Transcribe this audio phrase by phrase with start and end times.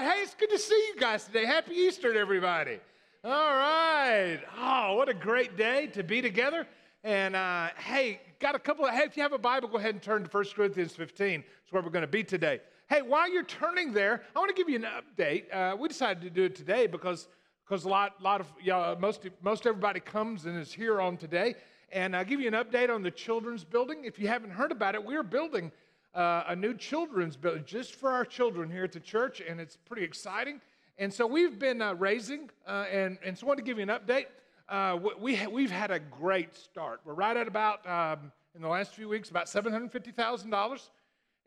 [0.00, 0.16] right.
[0.16, 1.44] Hey, it's good to see you guys today.
[1.44, 2.78] Happy Easter to everybody.
[3.22, 4.40] All right.
[4.58, 6.66] Oh, what a great day to be together.
[7.04, 9.94] And uh, hey, got a couple of, hey, if you have a Bible, go ahead
[9.94, 11.40] and turn to 1 Corinthians 15.
[11.40, 12.60] That's where we're going to be today.
[12.88, 15.54] Hey, while you're turning there, I want to give you an update.
[15.54, 17.28] Uh, we decided to do it today because
[17.68, 21.54] because a lot, lot of y'all, most, most everybody comes and is here on today.
[21.92, 24.04] And I'll give you an update on the children's building.
[24.04, 25.70] If you haven't heard about it, we're building
[26.14, 29.76] uh, a new children's building just for our children here at the church, and it's
[29.76, 30.60] pretty exciting.
[30.98, 33.84] And so we've been uh, raising, uh, and, and so I want to give you
[33.84, 34.26] an update.
[34.68, 37.00] Uh, we, we've had a great start.
[37.04, 40.90] We're right at about, um, in the last few weeks, about $750,000.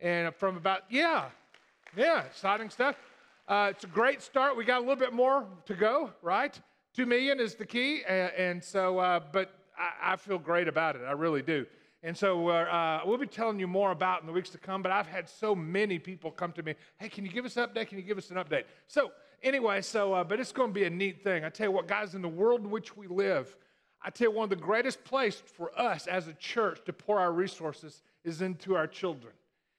[0.02, 1.26] And from about, yeah,
[1.96, 2.96] yeah, exciting stuff.
[3.48, 4.58] Uh, it's a great start.
[4.58, 6.60] We got a little bit more to go, right?
[6.94, 10.96] Two million is the key, and, and so, uh, but I, I, feel great about
[10.96, 11.02] it.
[11.08, 11.66] I really do.
[12.06, 14.82] And so uh, we'll be telling you more about in the weeks to come.
[14.82, 17.68] But I've had so many people come to me, "Hey, can you give us an
[17.68, 17.88] update?
[17.88, 20.84] Can you give us an update?" So anyway, so uh, but it's going to be
[20.84, 21.46] a neat thing.
[21.46, 23.56] I tell you what, guys, in the world in which we live,
[24.02, 27.20] I tell you one of the greatest places for us as a church to pour
[27.20, 29.34] our resources is into our children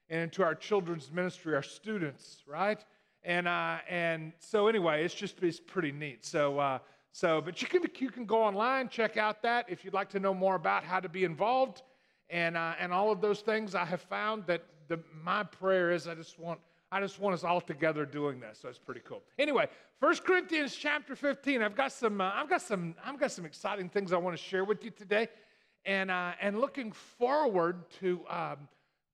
[0.09, 2.83] and into our children's ministry, our students, right?
[3.23, 6.25] And, uh, and so anyway, it's just it's pretty neat.
[6.25, 6.79] So, uh,
[7.13, 10.21] so but you can, you can go online, check out that if you'd like to
[10.21, 11.83] know more about how to be involved
[12.31, 13.75] and, uh, and all of those things.
[13.75, 16.61] I have found that the, my prayer is I just want
[16.93, 18.61] I just want us all together doing this.
[18.63, 19.25] So it's pretty cool.
[19.37, 19.67] Anyway,
[19.99, 21.61] 1 Corinthians chapter 15.
[21.61, 24.43] I've got some uh, I've got some I've got some exciting things I want to
[24.43, 25.29] share with you today,
[25.85, 28.69] and uh, and looking forward to um,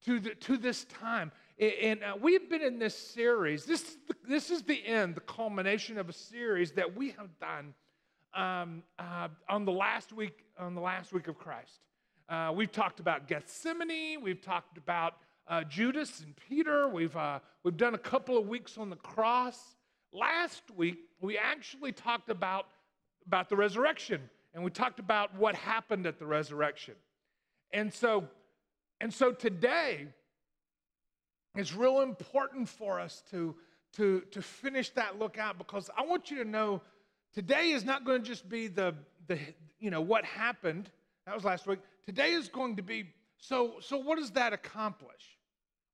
[0.05, 1.33] to the, to this time.
[1.59, 3.67] And uh, we've been in this series.
[3.67, 7.29] This is, the, this is the end, the culmination of a series that we have
[7.39, 7.75] done
[8.35, 11.81] um, uh, on the last week on the last week of Christ.
[12.31, 14.23] Uh, we've talked about Gethsemane.
[14.23, 15.15] We've talked about
[15.49, 16.89] uh, Judas and Peter.
[16.89, 19.59] We've uh, we've done a couple of weeks on the cross.
[20.13, 22.67] Last week we actually talked about
[23.27, 26.95] about the resurrection, and we talked about what happened at the resurrection.
[27.73, 28.29] And so,
[29.01, 30.07] and so today
[31.57, 33.57] it's real important for us to,
[33.95, 36.81] to, to finish that look out because I want you to know
[37.35, 38.95] today is not going to just be the,
[39.27, 39.39] the
[39.81, 40.91] you know, what happened.
[41.27, 41.81] That was last week.
[42.05, 45.39] Today is going to be, so, so what does that accomplish?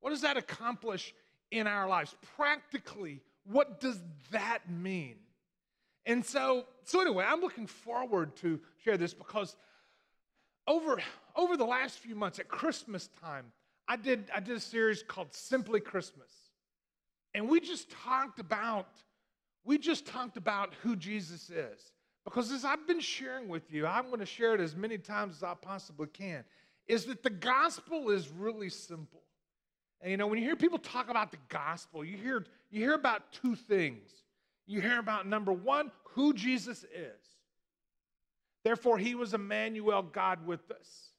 [0.00, 1.14] What does that accomplish
[1.50, 2.14] in our lives?
[2.36, 4.00] Practically, what does
[4.30, 5.16] that mean?
[6.04, 9.56] And so, so anyway, I'm looking forward to share this because
[10.68, 11.00] over,
[11.34, 13.46] over the last few months at Christmas time,
[13.88, 16.30] I did, I did a series called Simply Christmas.
[17.34, 18.88] And we just talked about,
[19.64, 21.92] we just talked about who Jesus is.
[22.26, 25.36] Because as I've been sharing with you, I'm going to share it as many times
[25.36, 26.44] as I possibly can,
[26.88, 29.22] is that the gospel is really simple.
[30.02, 32.94] And you know, when you hear people talk about the gospel, you hear, you hear
[32.94, 34.10] about two things.
[34.66, 37.22] You hear about number one, who Jesus is.
[38.64, 41.10] Therefore, he was Emmanuel, God with us.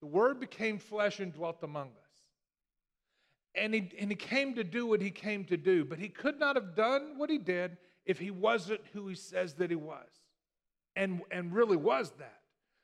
[0.00, 2.08] The Word became flesh and dwelt among us.
[3.56, 6.38] And he, and he came to do what he came to do, but he could
[6.38, 10.08] not have done what he did if he wasn't who he says that he was,
[10.98, 12.40] and, and really was that.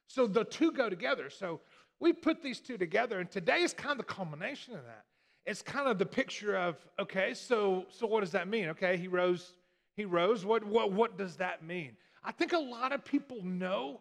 [0.06, 1.28] So the two go together.
[1.28, 1.60] So
[2.00, 5.04] we put these two together, and today is kind of the culmination of that.
[5.44, 8.68] It's kind of the picture of okay, so so what does that mean?
[8.70, 9.52] Okay, he rose,
[9.96, 10.46] he rose.
[10.46, 11.96] What what what does that mean?
[12.22, 14.00] I think a lot of people know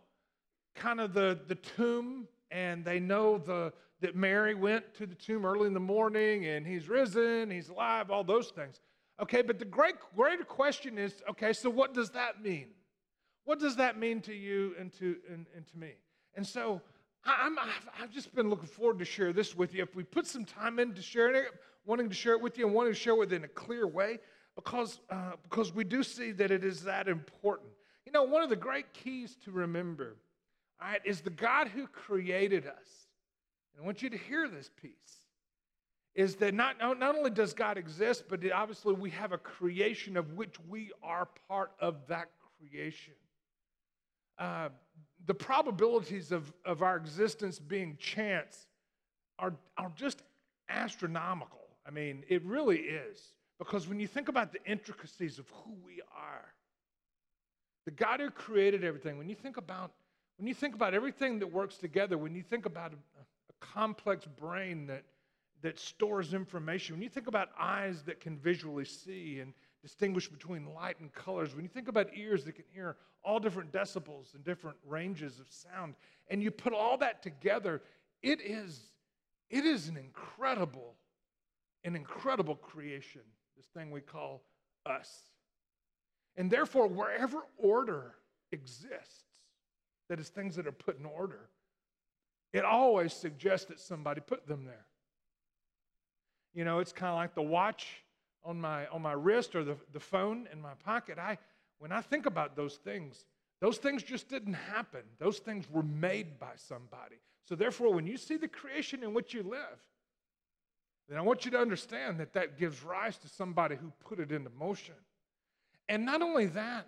[0.76, 5.44] kind of the the tomb and they know the, that Mary went to the tomb
[5.46, 8.80] early in the morning and he's risen, he's alive, all those things.
[9.20, 12.68] Okay, but the great, greater question is okay, so what does that mean?
[13.46, 15.92] What does that mean to you and to, and, and to me?
[16.36, 16.82] And so
[17.26, 19.84] I'm, I've, I've just been looking forward to share this with you.
[19.84, 21.48] If we put some time into sharing it,
[21.86, 24.20] wanting to share it with you and wanting to share it in a clear way,
[24.56, 27.70] because, uh, because we do see that it is that important.
[28.06, 30.18] You know, one of the great keys to remember
[30.82, 33.08] all right, is the God who created us.
[33.74, 34.92] And I want you to hear this piece.
[36.16, 40.34] Is that not, not only does God exist, but obviously we have a creation of
[40.34, 42.30] which we are part of that
[42.60, 43.16] creation.
[44.38, 44.70] Uh,
[45.26, 48.68] the probabilities of, of our existence being chance
[49.40, 50.24] are, are just
[50.70, 51.60] astronomical.
[51.86, 53.34] I mean, it really is.
[53.60, 56.54] Because when you think about the intricacies of who we are,
[57.86, 59.92] the God who created everything, when you think about
[60.38, 64.26] when you think about everything that works together, when you think about a, a complex
[64.26, 65.04] brain that,
[65.62, 69.54] that stores information, when you think about eyes that can visually see and
[69.84, 73.72] distinguish between light and colors, when you think about ears that can hear all different
[73.72, 75.94] decibels and different ranges of sound,
[76.30, 77.82] and you put all that together,
[78.22, 78.80] it is,
[79.50, 80.96] it is an incredible,
[81.84, 83.22] an incredible creation,
[83.58, 84.42] this thing we call
[84.86, 85.20] us.
[86.38, 88.16] And therefore, wherever order
[88.52, 89.26] exists,
[90.10, 91.50] that is, things that are put in order,
[92.54, 94.86] it always suggests that somebody put them there.
[96.54, 98.03] You know, it's kind of like the watch
[98.46, 101.18] on my, on my wrist or the, the phone in my pocket.
[101.18, 101.38] I,
[101.80, 103.26] when I think about those things,
[103.62, 105.02] those things just didn't happen.
[105.20, 107.16] Those things were made by somebody.
[107.46, 109.80] So, therefore, when you see the creation in which you live,
[111.10, 114.32] then I want you to understand that that gives rise to somebody who put it
[114.32, 114.96] into motion.
[115.90, 116.88] And not only that,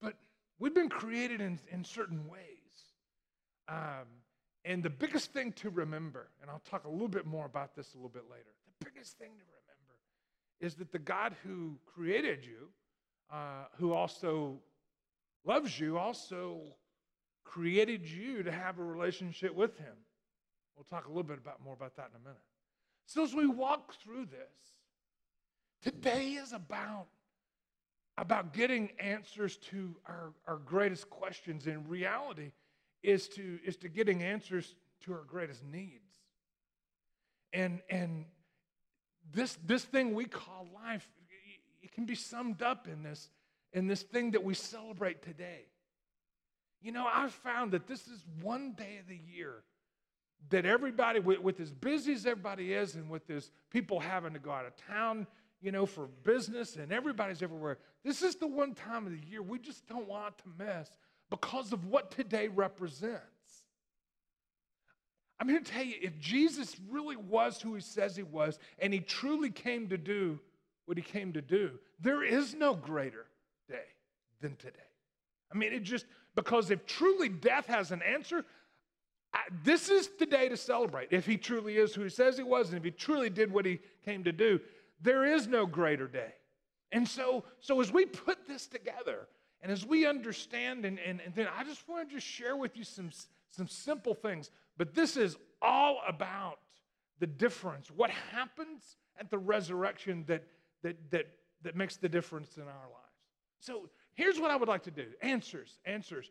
[0.00, 0.14] but
[0.58, 2.40] we've been created in, in certain ways.
[3.68, 4.06] Um,
[4.64, 7.94] and the biggest thing to remember, and I'll talk a little bit more about this
[7.94, 9.61] a little bit later, the biggest thing to remember
[10.62, 12.68] is that the God who created you,
[13.30, 14.60] uh, who also
[15.44, 16.60] loves you, also
[17.44, 19.94] created you to have a relationship with Him.
[20.76, 22.40] We'll talk a little bit about more about that in a minute.
[23.06, 24.72] So as we walk through this,
[25.82, 27.08] today is about
[28.18, 32.52] about getting answers to our, our greatest questions in reality
[33.02, 36.20] is to is to getting answers to our greatest needs
[37.52, 38.26] and and
[39.32, 41.08] this this thing we call life
[41.82, 43.30] it can be summed up in this
[43.72, 45.66] in this thing that we celebrate today
[46.80, 49.62] you know i've found that this is one day of the year
[50.50, 54.38] that everybody with, with as busy as everybody is and with this people having to
[54.38, 55.26] go out of town
[55.62, 57.78] you know, for business and everybody's everywhere.
[58.04, 60.88] This is the one time of the year we just don't want to miss
[61.30, 63.22] because of what today represents.
[65.42, 68.94] I'm here to tell you if Jesus really was who he says he was and
[68.94, 70.38] he truly came to do
[70.84, 73.26] what he came to do, there is no greater
[73.68, 73.88] day
[74.40, 74.78] than today.
[75.52, 76.06] I mean, it just,
[76.36, 78.44] because if truly death has an answer,
[79.34, 81.08] I, this is the day to celebrate.
[81.10, 83.66] If he truly is who he says he was and if he truly did what
[83.66, 84.60] he came to do,
[85.00, 86.34] there is no greater day.
[86.92, 89.26] And so, so as we put this together
[89.60, 92.76] and as we understand, and, and, and then I just want to just share with
[92.76, 93.10] you some,
[93.50, 96.58] some simple things, but this is all about
[97.18, 100.44] the difference, what happens at the resurrection that,
[100.82, 101.26] that, that,
[101.62, 103.12] that makes the difference in our lives.
[103.60, 106.30] So here's what I would like to do answers, answers.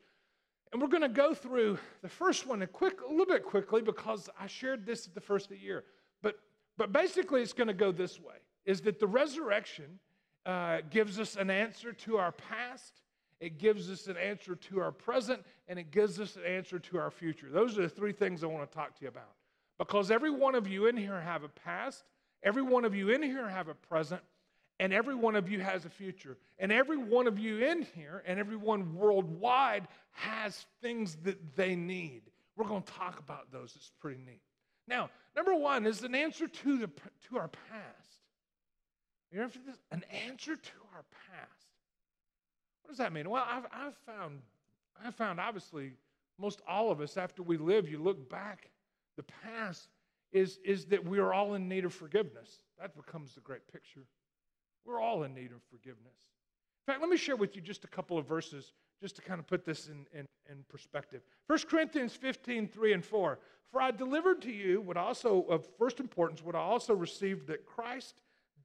[0.72, 3.82] And we're going to go through the first one a quick, a little bit quickly
[3.82, 5.84] because I shared this at the first of the year.
[6.22, 6.36] But,
[6.78, 8.36] but basically, it's going to go this way
[8.66, 10.00] is that the resurrection
[10.46, 13.02] uh, gives us an answer to our past,
[13.42, 16.98] it gives us an answer to our present, and it gives us an answer to
[17.00, 17.48] our future.
[17.52, 19.34] Those are the three things I want to talk to you about.
[19.80, 22.04] Because every one of you in here have a past,
[22.44, 24.22] every one of you in here have a present,
[24.80, 26.38] and every one of you has a future.
[26.60, 32.22] And every one of you in here and everyone worldwide has things that they need.
[32.56, 33.74] We're going to talk about those.
[33.76, 34.42] It's pretty neat.
[34.88, 38.18] Now, number one is an answer to, the, to our past.
[39.32, 41.61] You know, this, an answer to our past.
[42.92, 43.30] What does that mean?
[43.30, 44.42] Well, I've, I've found,
[45.02, 45.94] I've found obviously
[46.38, 48.70] most all of us, after we live, you look back,
[49.16, 49.88] the past
[50.34, 52.64] is, is that we are all in need of forgiveness.
[52.82, 54.02] That becomes the great picture.
[54.84, 56.18] We're all in need of forgiveness.
[56.86, 59.40] In fact, let me share with you just a couple of verses just to kind
[59.40, 61.22] of put this in, in, in perspective.
[61.48, 63.40] 1 Corinthians 15, 3 and 4.
[63.72, 67.66] For I delivered to you what also of first importance, what I also received that
[67.66, 68.16] Christ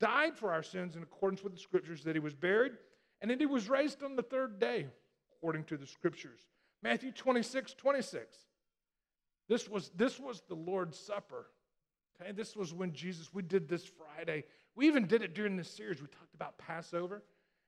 [0.01, 2.73] died for our sins in accordance with the scriptures, that he was buried,
[3.21, 4.87] and that he was raised on the third day,
[5.33, 6.41] according to the scriptures.
[6.83, 8.37] Matthew 26, 26.
[9.49, 11.47] This was, this was the Lord's Supper.
[12.21, 14.45] Okay, this was when Jesus, we did this Friday.
[14.75, 16.01] We even did it during this series.
[16.01, 17.23] We talked about Passover.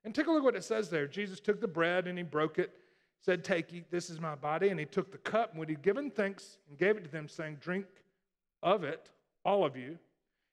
[0.05, 1.07] And take a look what it says there.
[1.07, 2.73] Jesus took the bread and he broke it,
[3.21, 4.69] said, Take, eat, this is my body.
[4.69, 7.28] And he took the cup, and when he'd given thanks, and gave it to them,
[7.28, 7.87] saying, Drink
[8.62, 9.11] of it,
[9.45, 9.99] all of you.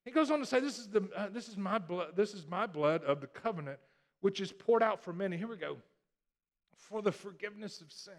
[0.03, 2.47] He goes on to say, This is, the, uh, this is, my, blood, this is
[2.47, 3.79] my blood of the covenant,
[4.21, 5.37] which is poured out for many.
[5.37, 5.77] Here we go.
[6.75, 8.17] For the forgiveness of sins.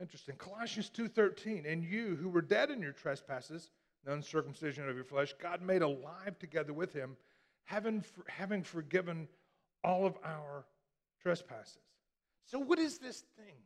[0.00, 0.36] Interesting.
[0.36, 3.70] Colossians 2.13, And you who were dead in your trespasses,
[4.04, 7.16] the uncircumcision of your flesh, God made alive together with him,
[7.64, 9.26] having, having forgiven
[9.82, 10.66] all of our
[11.20, 11.78] trespasses.
[12.44, 13.56] So what is this thing?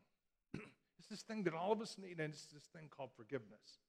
[0.99, 3.81] it's this thing that all of us need, and it's this thing called forgiveness.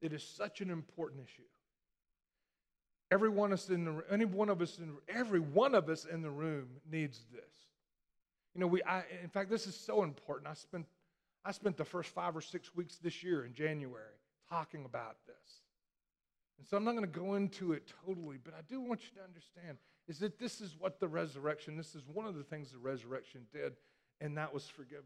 [0.00, 1.42] It is such an important issue.
[3.10, 6.04] Every one of us in the any one of us in every one of us
[6.04, 7.54] in the room needs this.
[8.54, 10.48] You know, we I, in fact this is so important.
[10.48, 10.86] I spent
[11.44, 14.18] I spent the first five or six weeks this year in January
[14.50, 15.62] talking about this.
[16.58, 19.16] And so I'm not going to go into it totally, but I do want you
[19.18, 22.70] to understand is that this is what the resurrection, this is one of the things
[22.72, 23.74] the resurrection did,
[24.20, 25.04] and that was forgiveness.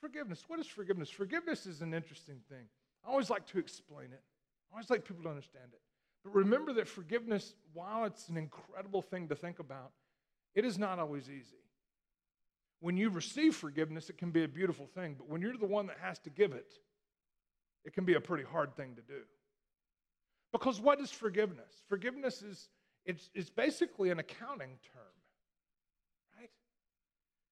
[0.00, 0.44] Forgiveness.
[0.46, 1.10] What is forgiveness?
[1.10, 2.66] Forgiveness is an interesting thing.
[3.04, 4.22] I always like to explain it.
[4.70, 5.80] I always like people to understand it.
[6.26, 9.92] But remember that forgiveness, while it's an incredible thing to think about,
[10.56, 11.62] it is not always easy.
[12.80, 15.86] When you receive forgiveness, it can be a beautiful thing, but when you're the one
[15.86, 16.74] that has to give it,
[17.84, 19.20] it can be a pretty hard thing to do.
[20.50, 21.84] Because what is forgiveness?
[21.88, 22.70] Forgiveness is
[23.04, 25.14] it's, it's basically an accounting term,
[26.36, 26.50] right?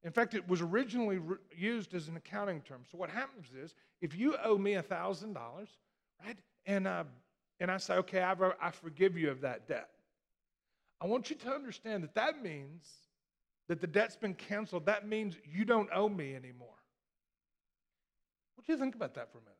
[0.02, 2.82] In fact, it was originally re- used as an accounting term.
[2.90, 5.36] So what happens is, if you owe me a $1,000,
[6.24, 7.04] right, and, uh,
[7.60, 9.88] and I say, okay, I've, I forgive you of that debt,
[11.00, 12.88] I want you to understand that that means
[13.68, 14.86] that the debt's been canceled.
[14.86, 16.68] That means you don't owe me anymore.
[18.54, 19.56] What do you think about that for a minute?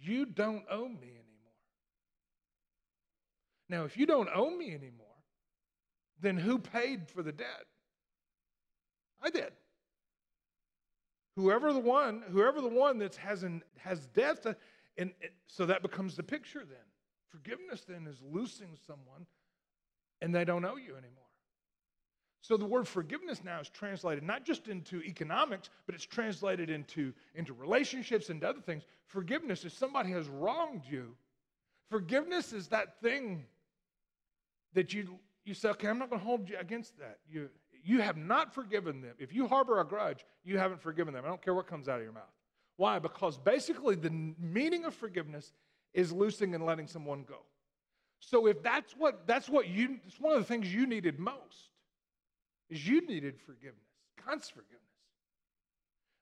[0.00, 1.22] You don't owe me anymore.
[3.68, 5.06] Now, if you don't owe me anymore,
[6.20, 7.66] then who paid for the debt?
[9.22, 9.52] I did.
[11.36, 14.46] Whoever the one, whoever the one that has an, has debts,
[14.98, 15.12] and
[15.46, 16.60] so that becomes the picture.
[16.60, 16.78] Then
[17.28, 19.26] forgiveness then is loosing someone,
[20.20, 21.22] and they don't owe you anymore.
[22.42, 27.12] So the word forgiveness now is translated not just into economics, but it's translated into,
[27.36, 28.82] into relationships and other things.
[29.06, 31.14] Forgiveness is somebody has wronged you.
[31.88, 33.44] Forgiveness is that thing
[34.74, 37.18] that you, you say, okay, I'm not going to hold you against that.
[37.30, 37.48] You,
[37.84, 39.14] you have not forgiven them.
[39.18, 41.24] If you harbor a grudge, you haven't forgiven them.
[41.24, 42.24] I don't care what comes out of your mouth.
[42.82, 42.98] Why?
[42.98, 45.52] Because basically the meaning of forgiveness
[45.94, 47.38] is loosing and letting someone go.
[48.18, 51.68] So if that's what that's what you it's one of the things you needed most
[52.68, 53.86] is you needed forgiveness,
[54.26, 54.80] God's forgiveness.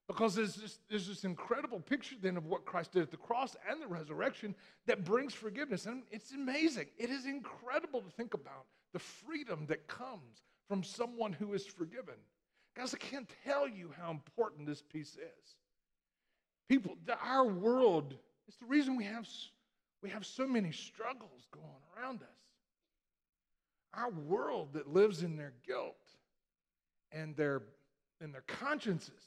[0.07, 3.55] Because there's this, there's this incredible picture then of what Christ did at the cross
[3.67, 4.53] and the resurrection
[4.85, 5.87] that brings forgiveness.
[5.87, 6.89] And it's amazing.
[6.95, 12.21] It is incredible to think about the freedom that comes from someone who is forgiven.
[12.75, 15.55] Guys, I can't tell you how important this piece is.
[16.71, 18.15] People, our world,
[18.47, 19.27] it's the reason we have,
[20.01, 21.65] we have so many struggles going
[21.97, 22.29] around us.
[23.93, 25.97] Our world that lives in their guilt
[27.11, 27.63] and their,
[28.21, 29.21] and their consciences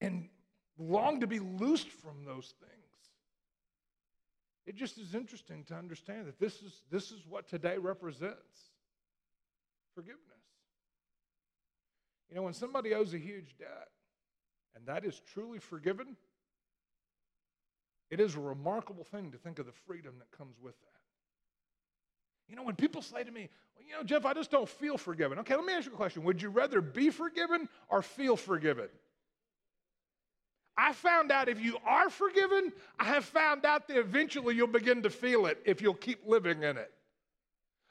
[0.00, 0.30] and
[0.78, 3.10] long to be loosed from those things.
[4.64, 8.70] It just is interesting to understand that this is, this is what today represents
[9.94, 10.22] forgiveness.
[12.30, 13.90] You know, when somebody owes a huge debt
[14.74, 16.16] and that is truly forgiven,
[18.10, 20.88] it is a remarkable thing to think of the freedom that comes with that.
[22.48, 24.98] You know, when people say to me, well, you know, Jeff, I just don't feel
[24.98, 25.38] forgiven.
[25.38, 26.22] Okay, let me ask you a question.
[26.24, 28.88] Would you rather be forgiven or feel forgiven?
[30.76, 35.02] I found out if you are forgiven, I have found out that eventually you'll begin
[35.02, 36.90] to feel it if you'll keep living in it.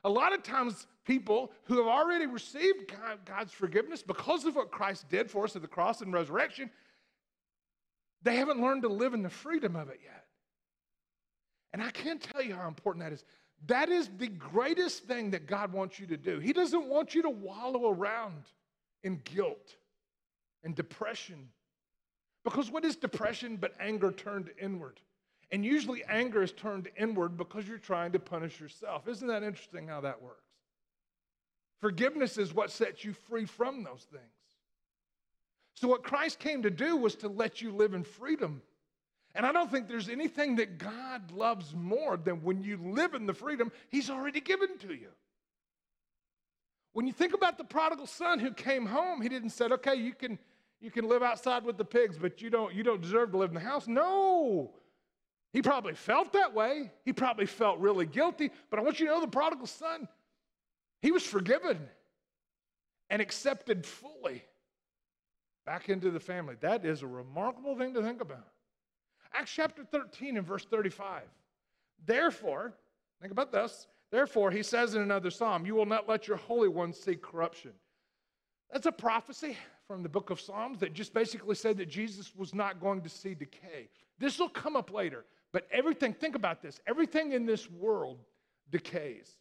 [0.03, 2.91] A lot of times, people who have already received
[3.25, 6.69] God's forgiveness because of what Christ did for us at the cross and resurrection,
[8.21, 10.25] they haven't learned to live in the freedom of it yet.
[11.73, 13.23] And I can't tell you how important that is.
[13.67, 16.39] That is the greatest thing that God wants you to do.
[16.39, 18.43] He doesn't want you to wallow around
[19.03, 19.75] in guilt
[20.63, 21.49] and depression
[22.43, 24.99] because what is depression but anger turned inward?
[25.51, 29.07] And usually anger is turned inward because you're trying to punish yourself.
[29.07, 30.50] Isn't that interesting how that works?
[31.81, 34.23] Forgiveness is what sets you free from those things.
[35.73, 38.61] So, what Christ came to do was to let you live in freedom.
[39.33, 43.25] And I don't think there's anything that God loves more than when you live in
[43.25, 45.07] the freedom He's already given to you.
[46.93, 50.13] When you think about the prodigal son who came home, he didn't say, okay, you
[50.13, 50.37] can,
[50.81, 53.49] you can live outside with the pigs, but you don't, you don't deserve to live
[53.49, 53.87] in the house.
[53.87, 54.71] No.
[55.53, 56.91] He probably felt that way.
[57.05, 58.51] He probably felt really guilty.
[58.69, 60.07] But I want you to know the prodigal son,
[61.01, 61.79] he was forgiven
[63.09, 64.43] and accepted fully
[65.65, 66.55] back into the family.
[66.61, 68.47] That is a remarkable thing to think about.
[69.33, 71.23] Acts chapter 13 and verse 35.
[72.05, 72.73] Therefore,
[73.21, 73.87] think about this.
[74.11, 77.71] Therefore, he says in another psalm, You will not let your Holy One see corruption.
[78.71, 82.53] That's a prophecy from the book of Psalms that just basically said that Jesus was
[82.53, 83.89] not going to see decay.
[84.19, 88.19] This will come up later, but everything, think about this everything in this world
[88.69, 89.37] decays.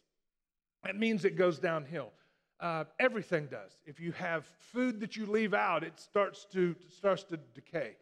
[0.83, 2.11] That means it goes downhill.
[2.59, 3.77] Uh, everything does.
[3.85, 7.95] If you have food that you leave out, it starts to, starts to decay.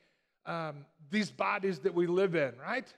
[0.46, 2.92] Um, these bodies that we live in, right?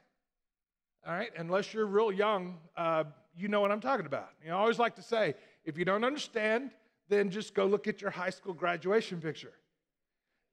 [1.05, 3.03] All right, unless you're real young, uh,
[3.35, 4.29] you know what I'm talking about.
[4.43, 5.35] You know, I always like to say,
[5.65, 6.71] if you don't understand,
[7.09, 9.53] then just go look at your high school graduation picture.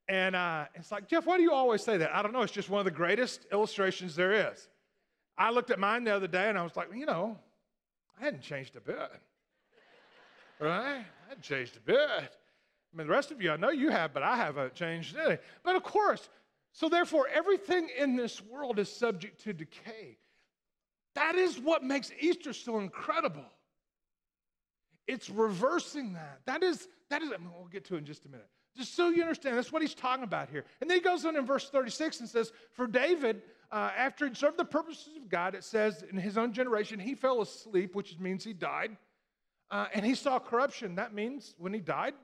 [0.08, 2.14] And uh, it's like, Jeff, why do you always say that?
[2.14, 2.42] I don't know.
[2.42, 4.68] It's just one of the greatest illustrations there is.
[5.36, 7.38] I looked at mine the other day and I was like, you know,
[8.20, 9.10] I hadn't changed a bit.
[10.60, 10.98] Right?
[10.98, 11.98] I hadn't changed a bit.
[11.98, 15.38] I mean, the rest of you, I know you have, but I haven't changed anything.
[15.62, 16.28] But of course,
[16.72, 20.18] so therefore, everything in this world is subject to decay.
[21.14, 23.44] That is what makes Easter so incredible.
[25.06, 26.40] It's reversing that.
[26.46, 28.48] That is, that is, I mean, we'll get to it in just a minute.
[28.76, 30.64] Just so you understand, that's what he's talking about here.
[30.80, 34.36] And then he goes on in verse 36 and says, For David, uh, after he'd
[34.36, 38.18] served the purposes of God, it says in his own generation, he fell asleep, which
[38.18, 38.96] means he died.
[39.70, 40.94] Uh, and he saw corruption.
[40.94, 42.14] That means when he died,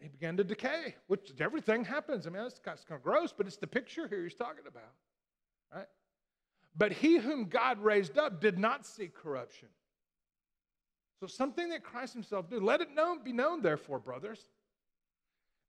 [0.00, 2.26] he began to decay, which everything happens.
[2.26, 4.92] I mean, that's kind of gross, but it's the picture here he's talking about,
[5.74, 5.88] right?
[6.76, 9.68] But he whom God raised up did not see corruption.
[11.20, 12.62] So, something that Christ himself did.
[12.62, 14.40] Let it known, be known, therefore, brothers,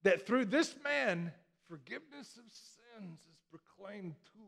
[0.04, 1.32] that through this man,
[1.68, 2.44] forgiveness of
[3.00, 4.46] sins is proclaimed to you.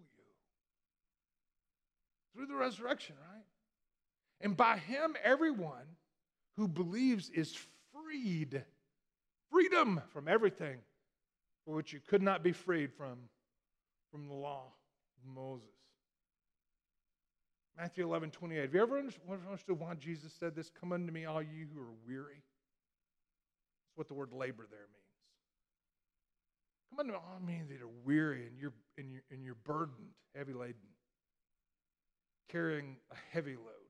[2.34, 3.44] Through the resurrection, right?
[4.40, 5.98] And by him, everyone
[6.58, 7.56] who believes is
[7.92, 8.64] freed.
[9.52, 10.78] Freedom from everything
[11.66, 13.18] for which you could not be freed from,
[14.12, 14.64] from the law
[15.18, 15.68] of Moses.
[17.78, 18.62] Matthew 11, 28.
[18.62, 20.72] Have you ever understood why Jesus said this?
[20.80, 22.44] Come unto me, all you who are weary.
[23.86, 25.11] That's what the word labor there means.
[26.92, 30.54] Come unto all me that are weary and you're, and, you're, and you're burdened, heavy
[30.54, 30.76] laden,
[32.50, 33.90] carrying a heavy load.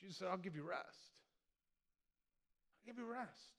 [0.00, 0.80] Jesus said, I'll give you rest.
[2.78, 3.56] I'll give you rest.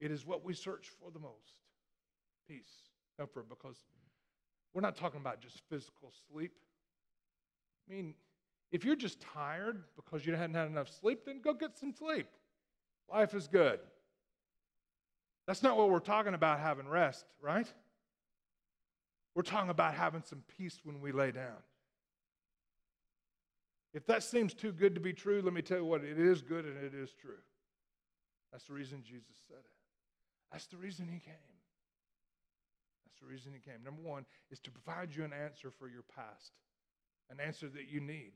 [0.00, 1.60] It is what we search for the most
[2.48, 2.70] peace,
[3.18, 3.76] comfort, because
[4.72, 6.52] we're not talking about just physical sleep.
[7.88, 8.14] I mean,
[8.72, 12.28] if you're just tired because you hadn't had enough sleep, then go get some sleep.
[13.12, 13.80] Life is good.
[15.50, 17.66] That's not what we're talking about having rest, right?
[19.34, 21.56] We're talking about having some peace when we lay down.
[23.92, 26.40] If that seems too good to be true, let me tell you what, it is
[26.40, 27.42] good and it is true.
[28.52, 29.72] That's the reason Jesus said it.
[30.52, 31.34] That's the reason he came.
[33.04, 33.82] That's the reason he came.
[33.82, 36.52] Number one is to provide you an answer for your past,
[37.28, 38.34] an answer that you need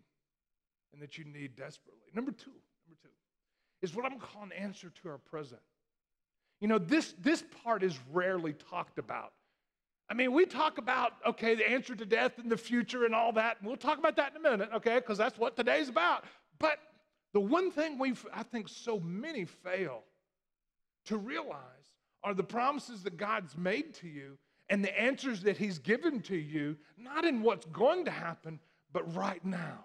[0.92, 2.08] and that you need desperately.
[2.12, 3.08] Number two, number two
[3.82, 5.60] is what I'm calling an answer to our present.
[6.64, 9.34] You know, this, this part is rarely talked about.
[10.08, 13.32] I mean, we talk about, okay, the answer to death and the future and all
[13.34, 13.58] that.
[13.58, 16.24] And we'll talk about that in a minute, okay, because that's what today's about.
[16.58, 16.78] But
[17.34, 20.04] the one thing we, I think, so many fail
[21.04, 21.58] to realize
[22.22, 24.38] are the promises that God's made to you
[24.70, 28.58] and the answers that He's given to you, not in what's going to happen,
[28.90, 29.84] but right now.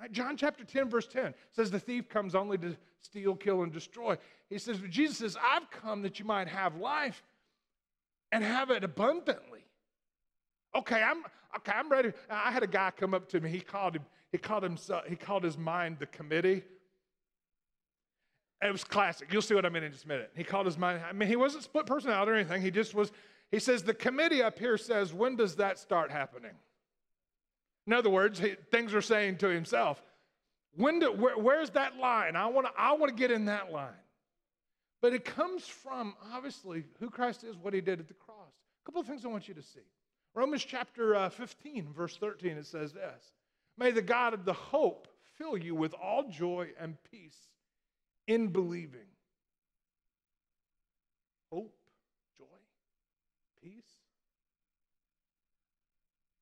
[0.00, 0.12] Right?
[0.12, 4.16] John chapter 10, verse 10 says, The thief comes only to steal, kill, and destroy.
[4.48, 7.22] He says, But Jesus says, I've come that you might have life
[8.32, 9.64] and have it abundantly.
[10.74, 11.22] Okay, I'm
[11.56, 12.12] okay, I'm ready.
[12.28, 13.50] I had a guy come up to me.
[13.50, 16.62] He called him, he called himself, he called his mind the committee.
[18.62, 19.32] It was classic.
[19.32, 20.30] You'll see what I mean in just a minute.
[20.34, 22.62] He called his mind, I mean, he wasn't split personality or anything.
[22.62, 23.12] He just was,
[23.50, 26.52] he says, the committee up here says, when does that start happening?
[27.86, 30.02] In other words, things are saying to himself,
[30.74, 32.36] when do, where, where's that line?
[32.36, 33.92] I want to I want to get in that line.
[35.00, 38.52] But it comes from, obviously, who Christ is, what he did at the cross.
[38.82, 39.80] A couple of things I want you to see.
[40.34, 43.32] Romans chapter uh, 15, verse 13, it says this
[43.78, 47.38] May the God of the hope fill you with all joy and peace
[48.26, 49.08] in believing.
[51.52, 51.74] Hope,
[52.38, 52.44] joy,
[53.62, 53.95] peace.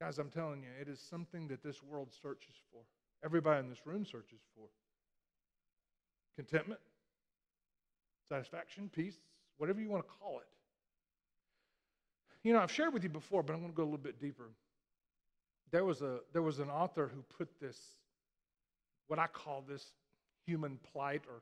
[0.04, 2.82] Guys, I'm telling you, it is something that this world searches for.
[3.24, 4.66] Everybody in this room searches for.
[6.36, 6.80] Contentment,
[8.28, 9.16] satisfaction, peace,
[9.56, 10.46] whatever you want to call it.
[12.46, 14.20] You know, I've shared with you before, but I'm going to go a little bit
[14.20, 14.50] deeper.
[15.70, 17.78] There was, a, there was an author who put this,
[19.06, 19.86] what I call this
[20.44, 21.40] human plight or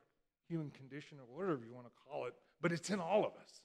[0.49, 3.61] human condition or whatever you want to call it, but it's in all of us.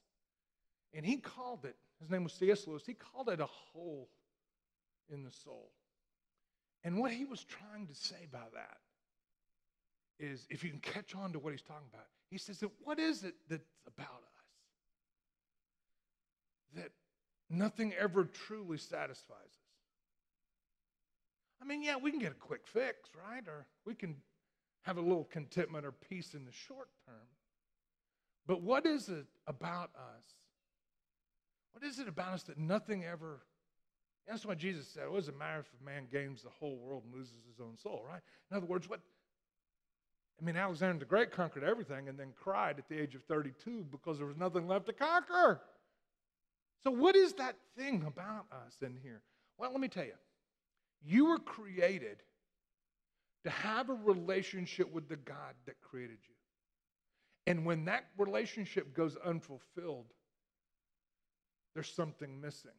[0.95, 2.65] And he called it, his name was C.S.
[2.65, 4.09] Lewis, he called it a hole
[5.11, 5.71] in the soul.
[6.83, 8.77] And what he was trying to say by that
[10.19, 12.99] is if you can catch on to what he's talking about, he says that what
[12.99, 14.37] is it that's about us
[16.75, 16.91] that
[17.49, 19.77] nothing ever truly satisfies us?
[21.61, 23.43] I mean, yeah, we can get a quick fix, right?
[23.47, 24.15] Or we can
[24.83, 27.27] have a little contentment or peace in the short term.
[28.45, 30.23] But what is it about us?
[31.73, 33.41] What is it about us that nothing ever
[34.27, 35.09] that's what Jesus said.
[35.09, 37.77] What does it matter if a man gains the whole world and loses his own
[37.77, 38.21] soul, right?
[38.51, 38.99] In other words, what
[40.39, 43.87] I mean, Alexander the Great conquered everything and then cried at the age of 32
[43.91, 45.61] because there was nothing left to conquer.
[46.83, 49.21] So, what is that thing about us in here?
[49.57, 50.13] Well, let me tell you.
[51.03, 52.21] You were created
[53.43, 56.35] to have a relationship with the God that created you.
[57.47, 60.07] And when that relationship goes unfulfilled,
[61.73, 62.71] there's something missing.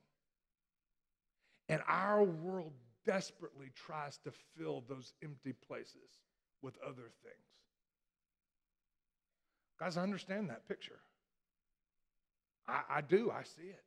[1.68, 2.72] And our world
[3.04, 6.20] desperately tries to fill those empty places
[6.62, 7.48] with other things.
[9.78, 10.98] Guys, I understand that picture.
[12.66, 13.84] I, I do, I see it.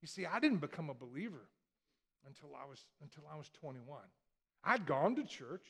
[0.00, 1.48] You see, I didn't become a believer
[2.26, 3.98] until I was until I was 21.
[4.64, 5.66] I'd gone to church,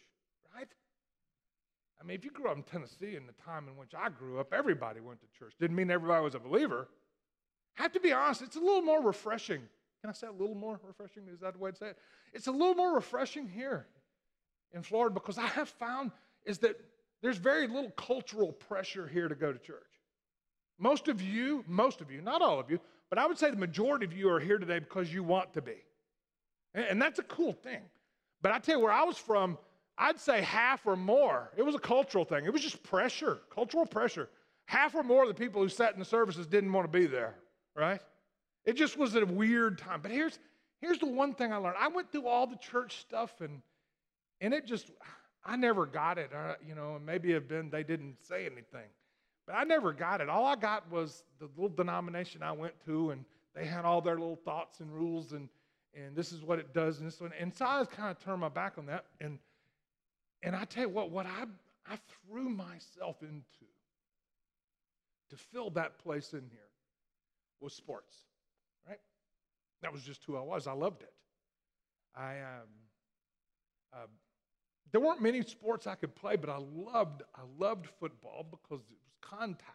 [0.55, 0.69] right?
[2.01, 4.39] I mean, if you grew up in Tennessee in the time in which I grew
[4.39, 5.55] up, everybody went to church.
[5.59, 6.89] Didn't mean everybody was a believer.
[7.79, 9.63] I have to be honest, it's a little more refreshing.
[10.01, 11.25] Can I say a little more refreshing?
[11.33, 11.99] Is that the way to say it?
[12.33, 13.87] It's a little more refreshing here
[14.73, 16.13] in Florida because I have found
[16.45, 16.77] is that
[17.23, 19.83] there's very little cultural pressure here to go to church.
[20.79, 22.79] Most of you, most of you, not all of you,
[23.09, 25.63] but I would say the majority of you are here today because you want to
[25.63, 25.77] be.
[26.75, 27.81] And that's a cool thing.
[28.43, 29.57] But I tell you, where I was from,
[29.97, 31.51] I'd say half or more.
[31.57, 32.45] It was a cultural thing.
[32.45, 34.29] It was just pressure, cultural pressure.
[34.67, 37.07] Half or more of the people who sat in the services didn't want to be
[37.07, 37.35] there,
[37.75, 38.01] right?
[38.67, 40.01] It just was a weird time.
[40.03, 40.39] But here's,
[40.81, 41.77] here's the one thing I learned.
[41.79, 43.63] I went through all the church stuff and,
[44.41, 44.91] and it just,
[45.45, 46.33] I never got it.
[46.35, 48.89] Uh, you know, and maybe have been they didn't say anything.
[49.47, 50.29] But I never got it.
[50.29, 53.25] All I got was the little denomination I went to, and
[53.55, 55.49] they had all their little thoughts and rules, and,
[55.95, 57.33] and this is what it does, and this one.
[57.39, 59.05] And so I kind of turned my back on that.
[59.21, 59.39] And,
[60.43, 61.45] and I tell you what, what I,
[61.89, 61.97] I
[62.29, 63.41] threw myself into
[65.31, 66.61] to fill that place in here
[67.61, 68.26] was sports?
[69.87, 70.67] That was just who I was.
[70.67, 71.13] I loved it.
[72.13, 72.69] I, um,
[73.93, 74.07] uh,
[74.91, 78.97] there weren't many sports I could play, but I loved, I loved football because it
[79.01, 79.71] was contact.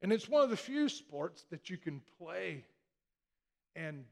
[0.00, 2.62] And it's one of the few sports that you can play,
[3.74, 4.04] and,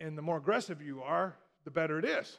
[0.00, 2.38] and the more aggressive you are, the better it is.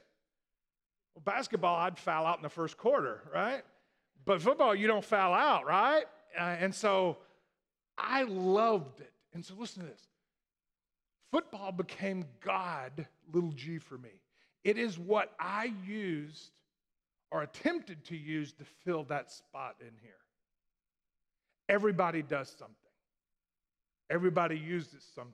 [1.14, 3.62] Well, basketball, I'd foul out in the first quarter, right?
[4.26, 6.06] But football, you don't foul out, right?
[6.36, 7.18] Uh, and so
[7.96, 9.14] I loved it.
[9.36, 10.08] And so listen to this
[11.32, 14.22] football became God, little g for me.
[14.64, 16.52] It is what I used
[17.32, 20.12] or attempted to use to fill that spot in here.
[21.68, 22.76] Everybody does something,
[24.10, 25.34] everybody uses something.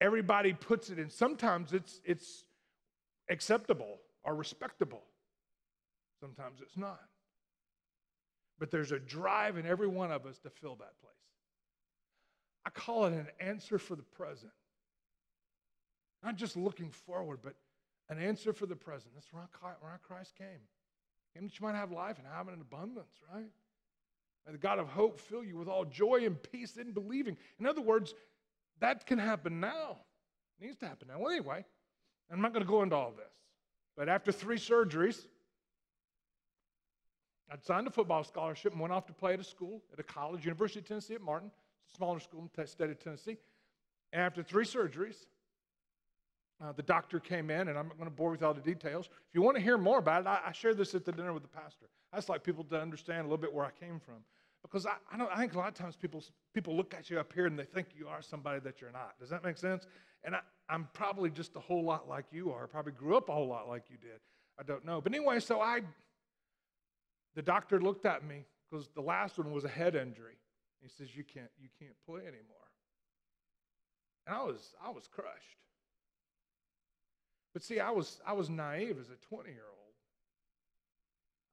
[0.00, 1.08] Everybody puts it in.
[1.08, 2.44] Sometimes it's, it's
[3.30, 5.02] acceptable or respectable,
[6.20, 7.00] sometimes it's not.
[8.58, 11.15] But there's a drive in every one of us to fill that place.
[12.66, 14.50] I call it an answer for the present.
[16.24, 17.54] Not just looking forward, but
[18.10, 19.14] an answer for the present.
[19.14, 19.46] That's where
[20.02, 20.48] Christ came.
[21.32, 23.46] Came that you might have life and have it in abundance, right?
[24.44, 27.36] May the God of hope fill you with all joy and peace in believing.
[27.60, 28.14] In other words,
[28.80, 29.98] that can happen now.
[30.58, 31.20] It needs to happen now.
[31.20, 31.64] Well, anyway,
[32.32, 33.32] I'm not going to go into all this.
[33.96, 35.26] But after three surgeries,
[37.50, 40.02] I'd signed a football scholarship and went off to play at a school, at a
[40.02, 41.52] college, University of Tennessee at Martin.
[41.96, 43.38] Smaller school in the state of Tennessee.
[44.12, 45.26] And after three surgeries,
[46.62, 49.06] uh, the doctor came in, and I'm not going to bore with all the details.
[49.06, 51.32] If you want to hear more about it, I, I shared this at the dinner
[51.32, 51.86] with the pastor.
[52.12, 54.16] I just like people to understand a little bit where I came from.
[54.62, 57.32] Because I, I, I think a lot of times people, people look at you up
[57.32, 59.18] here and they think you are somebody that you're not.
[59.20, 59.86] Does that make sense?
[60.24, 62.64] And I, I'm probably just a whole lot like you are.
[62.64, 64.20] I probably grew up a whole lot like you did.
[64.58, 65.00] I don't know.
[65.00, 65.80] But anyway, so I,
[67.34, 70.36] the doctor looked at me because the last one was a head injury.
[70.82, 72.70] He says, "You can't, you can't play anymore."
[74.26, 75.58] And I was, I was crushed.
[77.52, 79.94] But see, I was, I was naive as a 20 year old.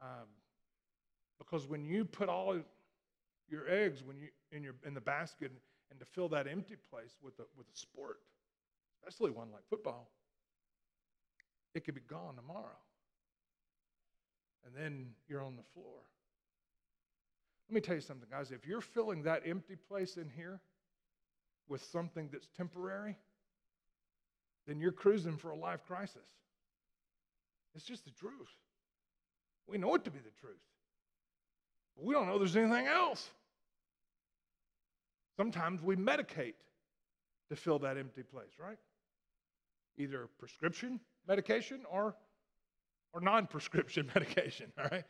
[0.02, 0.28] Um,
[1.38, 2.60] because when you put all
[3.50, 5.52] your eggs when you, in, your, in the basket
[5.92, 8.18] and to fill that empty place with a, with a sport,
[9.00, 10.10] especially one like football,
[11.76, 12.82] it could be gone tomorrow.
[14.66, 16.02] And then you're on the floor.
[17.70, 18.52] Let me tell you something, guys.
[18.52, 20.60] If you're filling that empty place in here
[21.68, 23.18] with something that's temporary,
[24.68, 26.28] then you're cruising for a life crisis.
[27.76, 28.50] It's just the truth.
[29.68, 30.60] We know it to be the truth.
[31.96, 33.30] But we don't know there's anything else.
[35.38, 36.54] Sometimes we medicate
[37.50, 38.78] to fill that empty place, right?
[39.98, 42.16] Either prescription medication or,
[43.14, 45.06] or non prescription medication, all right?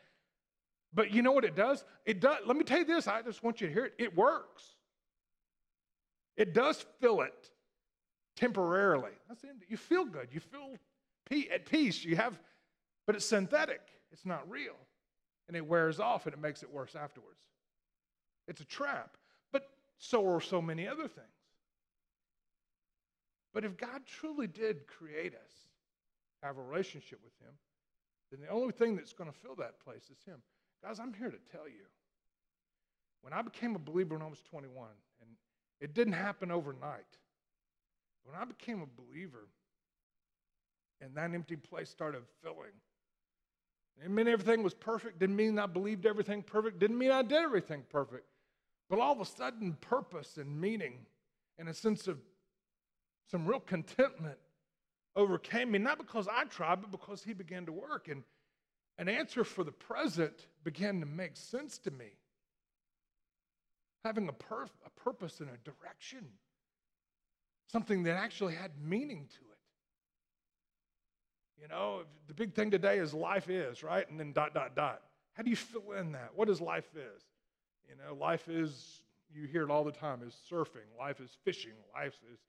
[0.94, 1.84] But you know what it does?
[2.06, 2.38] It does.
[2.46, 3.08] Let me tell you this.
[3.08, 3.94] I just want you to hear it.
[3.98, 4.64] It works.
[6.38, 7.52] It does fill it
[8.36, 9.12] temporarily.
[9.28, 9.62] That's the end.
[9.68, 10.30] You feel good.
[10.32, 10.78] You feel
[11.52, 12.04] at peace.
[12.04, 12.38] You have,
[13.08, 13.82] but it's synthetic.
[14.12, 14.76] It's not real,
[15.48, 17.44] and it wears off, and it makes it worse afterwards.
[18.48, 19.18] It's a trap.
[19.52, 21.28] But so are so many other things.
[23.54, 25.52] But if God truly did create us,
[26.42, 27.54] have a relationship with Him,
[28.32, 30.42] then the only thing that's going to fill that place is Him.
[30.84, 31.86] Guys, I'm here to tell you.
[33.22, 34.90] When I became a believer when I was 21,
[35.22, 35.30] and
[35.80, 37.06] it didn't happen overnight,
[38.26, 39.48] When I became a believer
[41.02, 42.72] and that empty place started filling,
[44.00, 47.44] didn't mean everything was perfect, didn't mean I believed everything perfect, didn't mean I did
[47.44, 48.26] everything perfect.
[48.90, 51.06] But all of a sudden, purpose and meaning
[51.58, 52.20] and a sense of
[53.30, 54.38] some real contentment
[55.16, 58.08] overcame me, not because I tried, but because He began to work.
[58.08, 58.24] And
[58.98, 62.12] an answer for the present began to make sense to me.
[64.06, 66.26] Having a, perf- a purpose and a direction,
[67.72, 69.54] something that actually had meaning to it.
[71.62, 74.10] You know, the big thing today is life is, right?
[74.10, 75.02] And then dot, dot, dot.
[75.34, 76.32] How do you fill in that?
[76.36, 77.24] What does life is?
[77.88, 79.02] You know, life is,
[79.34, 80.88] you hear it all the time, is surfing.
[81.00, 81.74] Life is fishing.
[81.96, 82.40] Life is,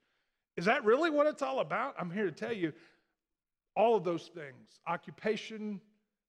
[0.57, 1.95] is that really what it's all about?
[1.99, 2.73] I'm here to tell you
[3.77, 5.81] all of those things occupation,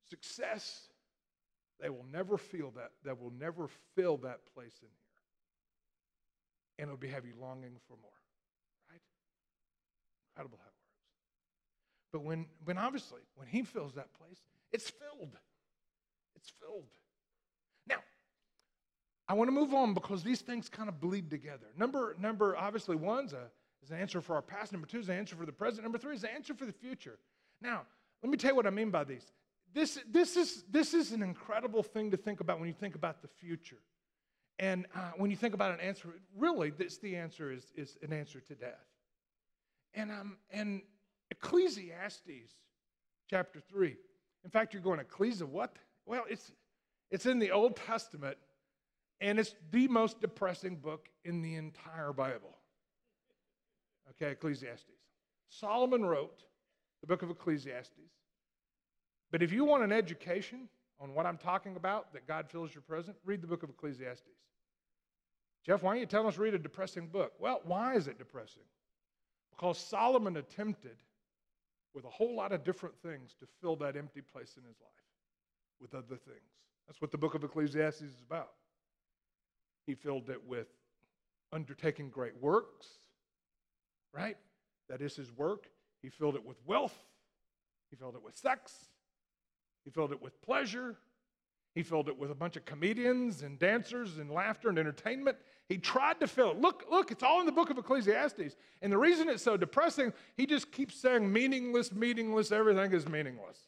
[0.10, 0.88] success,
[1.82, 5.15] they will never feel that, that will never fill that place in here.
[6.78, 8.12] And it'll be you longing for more,
[8.89, 9.02] right?
[10.32, 10.86] Incredible how it works.
[12.12, 14.39] But when, when obviously, when he fills that place,
[14.72, 15.38] it's filled.
[16.36, 16.89] It's filled.
[17.88, 17.98] Now,
[19.28, 21.68] I want to move on because these things kind of bleed together.
[21.78, 23.48] Number, number obviously, one's a,
[23.84, 24.72] is an answer for our past.
[24.72, 25.84] Number two is an answer for the present.
[25.84, 27.20] Number three is an answer for the future.
[27.62, 27.84] Now,
[28.22, 29.32] let me tell you what I mean by these.
[29.76, 33.22] This, this, is, this is an incredible thing to think about when you think about
[33.22, 33.82] the future.
[34.58, 36.08] And uh, when you think about an answer,
[36.38, 38.86] really, this the answer is, is an answer to death.
[39.94, 40.82] And, um, and
[41.30, 42.54] Ecclesiastes
[43.30, 43.98] chapter 3.
[44.46, 45.76] In fact, you're going, Ecclesia, what?
[46.06, 46.54] Well, it's,
[47.12, 48.38] it's in the Old Testament,
[49.20, 52.56] and it's the most depressing book in the entire Bible.
[54.12, 54.86] Okay, Ecclesiastes.
[55.50, 56.44] Solomon wrote
[57.02, 58.12] the book of Ecclesiastes.
[59.36, 62.84] But if you want an education on what I'm talking about, that God fills your
[62.84, 64.24] present, read the book of Ecclesiastes.
[65.65, 67.34] Jeff, why don't you tell us read a depressing book?
[67.38, 68.63] Well, why is it depressing?
[69.50, 70.95] Because Solomon attempted
[71.93, 75.04] with a whole lot of different things to fill that empty place in his life
[75.82, 76.54] with other things.
[76.88, 78.52] That's what the book of Ecclesiastes is about.
[79.86, 80.67] He filled it with
[81.52, 82.88] undertaking great works,
[84.13, 84.38] right?
[84.88, 85.65] That is his work.
[86.02, 86.95] He filled it with wealth.
[87.89, 88.91] He filled it with sex.
[89.86, 90.98] He filled it with pleasure.
[91.76, 95.38] He filled it with a bunch of comedians and dancers and laughter and entertainment.
[95.69, 96.62] He tried to fill it.
[96.62, 98.56] Look, look, it's all in the book of Ecclesiastes.
[98.82, 103.60] And the reason it's so depressing, he just keeps saying meaningless, meaningless, everything is meaningless.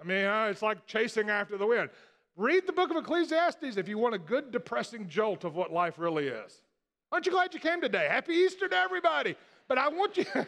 [0.00, 1.90] I mean, uh, it's like chasing after the wind.
[2.36, 5.98] Read the book of Ecclesiastes if you want a good, depressing jolt of what life
[5.98, 6.62] really is.
[7.10, 8.06] Aren't you glad you came today?
[8.08, 9.34] Happy Easter to everybody.
[9.66, 10.26] But I want you.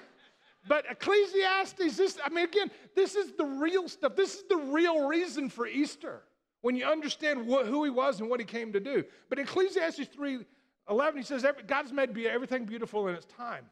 [0.69, 4.15] But Ecclesiastes, this, I mean, again, this is the real stuff.
[4.15, 6.23] This is the real reason for Easter
[6.61, 9.05] when you understand what, who he was and what he came to do.
[9.29, 10.41] But Ecclesiastes 3
[10.89, 13.65] 11, he says, God's made everything beautiful in its time.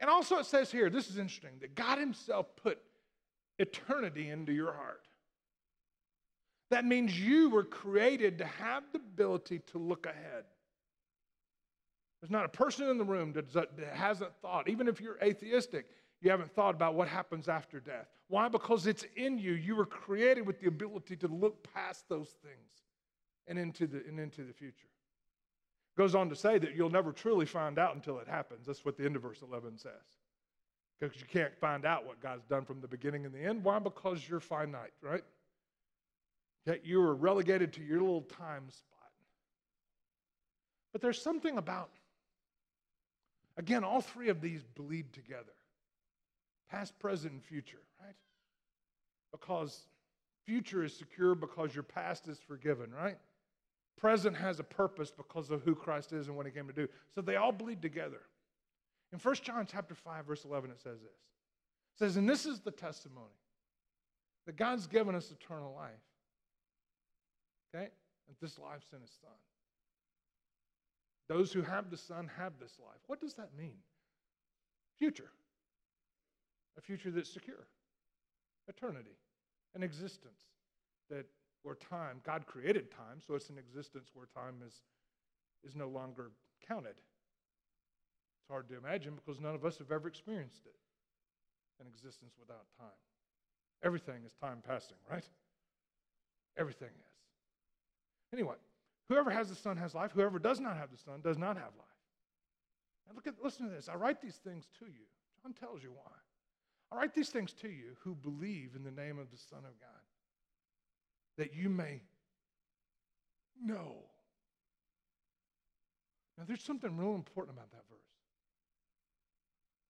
[0.00, 2.78] And also it says here, this is interesting, that God himself put
[3.58, 5.06] eternity into your heart.
[6.70, 10.44] That means you were created to have the ability to look ahead.
[12.20, 15.86] There's not a person in the room that hasn't thought, even if you're atheistic,
[16.20, 18.08] you haven't thought about what happens after death.
[18.28, 18.48] Why?
[18.48, 19.52] Because it's in you.
[19.52, 22.82] You were created with the ability to look past those things
[23.46, 24.88] and into the, and into the future.
[25.96, 28.66] Goes on to say that you'll never truly find out until it happens.
[28.66, 29.92] That's what the end of verse 11 says.
[30.98, 33.64] Because you can't find out what God's done from the beginning and the end.
[33.64, 33.78] Why?
[33.78, 35.24] Because you're finite, right?
[36.68, 38.98] Okay, you were relegated to your little time spot.
[40.92, 41.90] But there's something about,
[43.56, 45.52] again, all three of these bleed together
[46.70, 48.14] past, present, and future, right?
[49.32, 49.86] Because
[50.46, 53.18] future is secure because your past is forgiven, right?
[53.98, 56.88] Present has a purpose because of who Christ is and what he came to do.
[57.14, 58.20] So they all bleed together.
[59.12, 61.10] In 1 John chapter 5, verse 11, it says this.
[61.10, 63.26] It says, and this is the testimony
[64.46, 65.90] that God's given us eternal life.
[67.74, 67.88] Okay?
[68.28, 69.30] And this life's in his son.
[71.28, 72.98] Those who have the Son have this life.
[73.06, 73.76] What does that mean?
[74.98, 75.30] Future
[76.80, 77.68] a future that's secure,
[78.68, 79.18] eternity,
[79.74, 80.40] an existence
[81.10, 81.26] that
[81.62, 84.82] where time, God created time, so it's an existence where time is,
[85.62, 86.30] is no longer
[86.66, 86.96] counted.
[86.96, 90.74] It's hard to imagine because none of us have ever experienced it
[91.80, 92.88] an existence without time.
[93.82, 95.24] Everything is time passing, right?
[96.58, 98.32] Everything is.
[98.32, 98.56] Anyway,
[99.08, 100.12] whoever has the Son has life.
[100.14, 101.88] Whoever does not have the Son does not have life.
[103.08, 103.88] And look at listen to this.
[103.88, 105.08] I write these things to you.
[105.42, 106.12] John tells you why.
[106.92, 109.78] I write these things to you who believe in the name of the Son of
[109.80, 110.02] God,
[111.38, 112.02] that you may
[113.62, 113.96] know.
[116.36, 118.00] Now, there's something real important about that verse.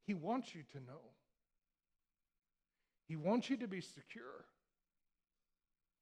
[0.07, 1.01] He wants you to know.
[3.07, 4.45] He wants you to be secure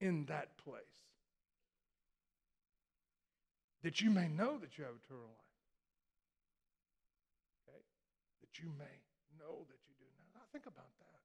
[0.01, 0.83] in that place.
[3.83, 5.53] That you may know that you have eternal life.
[7.69, 7.83] Okay?
[8.41, 8.85] That you may
[9.39, 9.78] know that
[10.53, 11.21] think about that.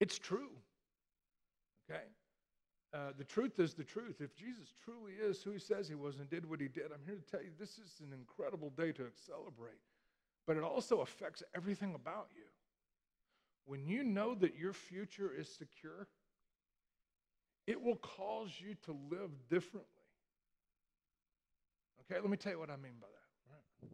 [0.00, 0.50] It's true.
[1.88, 2.02] Okay?
[2.94, 4.20] Uh, the truth is the truth.
[4.20, 7.04] If Jesus truly is who he says he was and did what he did, I'm
[7.04, 9.80] here to tell you this is an incredible day to celebrate.
[10.46, 12.44] But it also affects everything about you.
[13.66, 16.06] When you know that your future is secure,
[17.66, 19.90] it will cause you to live differently.
[22.02, 23.26] Okay, let me tell you what I mean by that.
[23.50, 23.90] Right?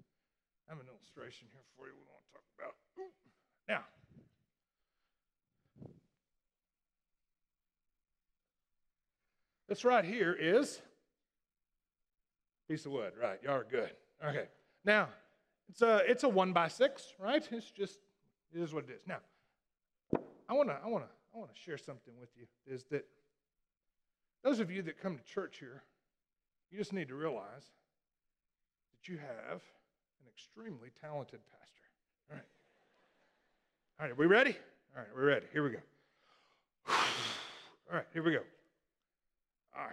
[0.68, 2.74] I have an illustration here for you we want to talk about.
[3.72, 3.84] Now,
[9.66, 10.82] this right here is
[12.68, 13.38] piece of wood, right?
[13.42, 13.92] Y'all are good.
[14.22, 14.44] Okay.
[14.84, 15.08] Now,
[15.70, 17.46] it's a it's a one by six, right?
[17.50, 17.98] It's just
[18.54, 19.06] it is what it is.
[19.06, 19.20] Now,
[20.50, 22.44] I wanna I wanna I wanna share something with you.
[22.66, 23.06] Is that
[24.44, 25.82] those of you that come to church here,
[26.70, 27.70] you just need to realize
[28.92, 29.62] that you have
[30.20, 31.81] an extremely talented pastor.
[34.02, 34.18] All right.
[34.18, 34.56] Are we ready?
[34.96, 35.46] All right, we're ready.
[35.52, 35.78] Here we go.
[36.88, 36.96] All
[37.92, 38.40] right, here we go.
[39.78, 39.92] All right.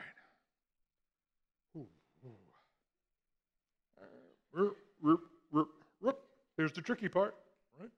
[1.78, 1.86] Ooh,
[5.06, 6.08] ooh.
[6.08, 6.14] Uh,
[6.58, 7.36] Here's the tricky part,
[7.80, 7.92] right?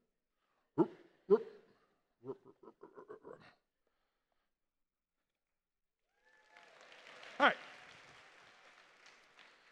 [0.80, 0.88] All
[7.40, 7.56] right.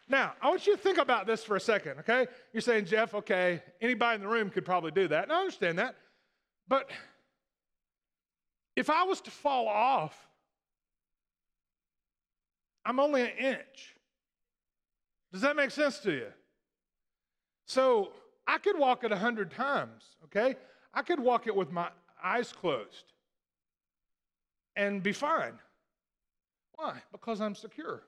[0.08, 2.26] Now, I want you to think about this for a second, okay?
[2.54, 5.24] You're saying, Jeff, okay, anybody in the room could probably do that.
[5.24, 5.96] And I understand that.
[6.70, 6.88] But
[8.76, 10.16] if I was to fall off,
[12.86, 13.96] I'm only an inch.
[15.32, 16.28] Does that make sense to you?
[17.66, 18.12] So
[18.46, 20.54] I could walk it a hundred times, okay?
[20.94, 21.88] I could walk it with my
[22.22, 23.12] eyes closed
[24.76, 25.58] and be fine.
[26.76, 27.02] Why?
[27.10, 28.04] Because I'm secure.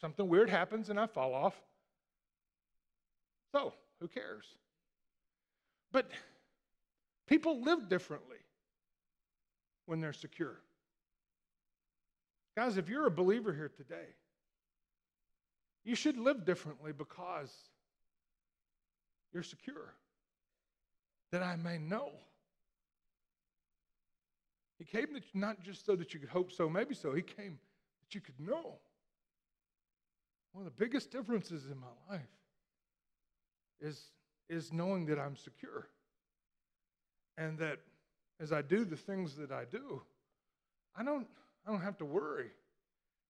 [0.00, 1.54] Something weird happens and I fall off.
[3.52, 4.44] So, who cares?
[5.92, 6.10] But
[7.26, 8.38] people live differently
[9.86, 10.60] when they're secure.
[12.56, 14.14] Guys, if you're a believer here today,
[15.84, 17.52] you should live differently because
[19.32, 19.94] you're secure.
[21.32, 22.12] That I may know.
[24.78, 27.12] He came not just so that you could hope so, maybe so.
[27.12, 27.58] He came
[28.02, 28.78] that you could know.
[30.52, 32.22] One of the biggest differences in my life
[33.80, 34.10] is,
[34.48, 35.88] is knowing that I'm secure.
[37.36, 37.78] And that
[38.40, 40.02] as I do the things that I do,
[40.96, 41.26] I don't,
[41.66, 42.50] I don't have to worry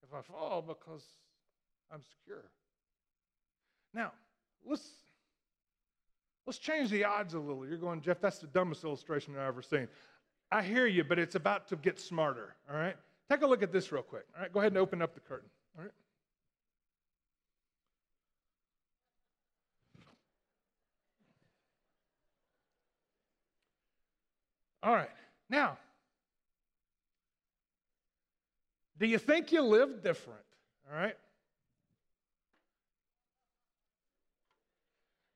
[0.03, 1.03] if I fall because
[1.91, 2.43] I'm secure.
[3.93, 4.11] Now,
[4.65, 4.87] let's,
[6.45, 7.65] let's change the odds a little.
[7.67, 9.87] You're going, Jeff, that's the dumbest illustration I've ever seen.
[10.51, 12.95] I hear you, but it's about to get smarter, all right?
[13.29, 14.25] Take a look at this real quick.
[14.35, 15.49] All right, go ahead and open up the curtain.
[15.77, 15.93] All right.
[24.85, 25.09] All right.
[25.49, 25.79] Now,
[28.99, 30.45] do you think you live different?
[30.87, 31.17] All right.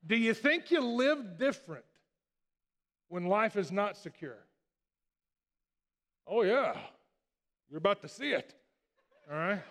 [0.05, 1.83] Do you think you live different
[3.07, 4.37] when life is not secure?
[6.27, 6.77] Oh, yeah.
[7.71, 8.53] You're about to see it.
[9.31, 9.61] All right?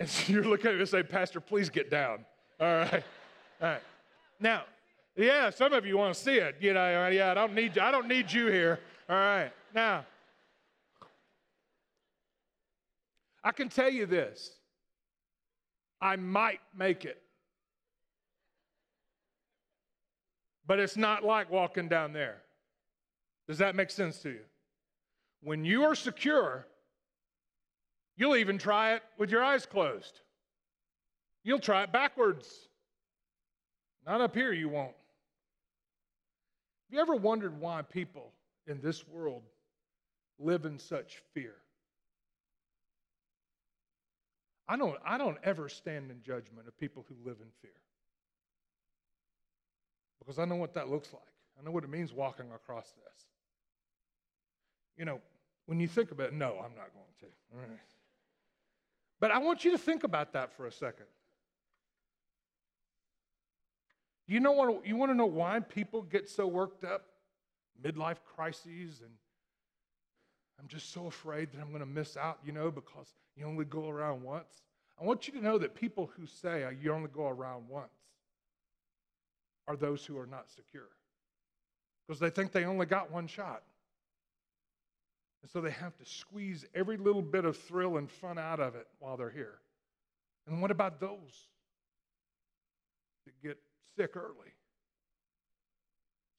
[0.00, 2.24] And so you're looking at me and say, Pastor, please get down.
[2.60, 3.04] All right.
[3.62, 3.82] All right.
[4.40, 4.62] Now,
[5.16, 6.56] yeah, some of you want to see it.
[6.60, 7.82] You know, uh, yeah, I don't need you.
[7.82, 8.80] I don't need you here.
[9.08, 9.50] All right.
[9.74, 10.04] Now,
[13.42, 14.52] I can tell you this.
[16.00, 17.20] I might make it.
[20.66, 22.42] But it's not like walking down there.
[23.48, 24.40] Does that make sense to you?
[25.42, 26.66] When you are secure,
[28.16, 30.20] you'll even try it with your eyes closed.
[31.44, 32.68] You'll try it backwards.
[34.06, 34.88] Not up here, you won't.
[36.88, 38.32] Have you ever wondered why people
[38.66, 39.42] in this world
[40.38, 41.54] live in such fear?
[44.68, 47.70] I don't, I don't ever stand in judgment of people who live in fear
[50.28, 51.22] because I know what that looks like.
[51.58, 53.24] I know what it means walking across this.
[54.98, 55.20] You know,
[55.64, 57.26] when you think about it, no, I'm not going to.
[57.54, 57.78] All right.
[59.20, 61.06] But I want you to think about that for a second.
[64.28, 67.06] You know what you want to know why people get so worked up?
[67.82, 69.10] Midlife crises and
[70.60, 73.64] I'm just so afraid that I'm going to miss out, you know, because you only
[73.64, 74.62] go around once.
[75.00, 77.92] I want you to know that people who say you only go around once
[79.66, 80.88] are those who are not secure
[82.06, 83.62] because they think they only got one shot.
[85.42, 88.74] And so they have to squeeze every little bit of thrill and fun out of
[88.74, 89.60] it while they're here.
[90.46, 91.46] And what about those
[93.24, 93.58] that get
[93.98, 94.52] sick early?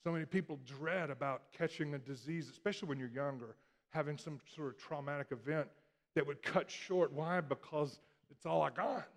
[0.03, 3.55] So many people dread about catching a disease, especially when you're younger,
[3.89, 5.67] having some sort of traumatic event
[6.15, 7.11] that would cut short.
[7.11, 7.41] Why?
[7.41, 7.99] Because
[8.31, 9.07] it's all I got.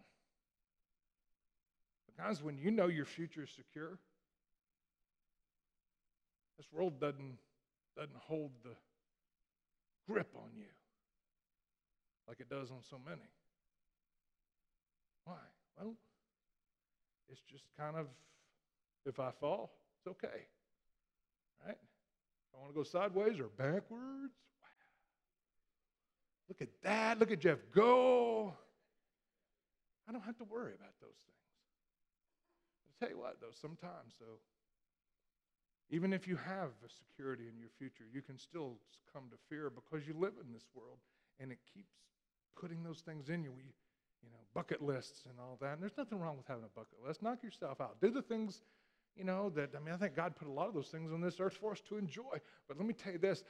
[2.07, 3.99] But guys, when you know your future is secure,
[6.59, 7.39] this world doesn't,
[7.97, 8.75] doesn't hold the
[10.09, 10.67] grip on you
[12.27, 13.21] like it does on so many.
[15.25, 15.35] Why?
[15.79, 15.95] Well,
[17.33, 18.07] it's just kind of
[19.05, 20.47] if I fall, it's okay.
[21.67, 21.77] Right?
[21.77, 24.69] If I want to go sideways or backwards, wow.
[26.49, 27.19] Look at that.
[27.19, 28.55] Look at Jeff go.
[30.09, 31.39] I don't have to worry about those things.
[32.87, 34.39] I'll tell you what, though, sometimes, though,
[35.91, 38.79] even if you have a security in your future, you can still
[39.13, 40.99] come to fear because you live in this world
[41.39, 41.93] and it keeps
[42.59, 43.53] putting those things in you.
[43.53, 43.63] We,
[44.23, 45.75] you know, bucket lists and all that.
[45.75, 47.23] And there's nothing wrong with having a bucket list.
[47.23, 48.01] Knock yourself out.
[48.01, 48.63] Do the things,
[49.17, 51.21] you know, that, I mean, I think God put a lot of those things on
[51.21, 52.41] this earth for us to enjoy.
[52.69, 53.45] But let me tell you this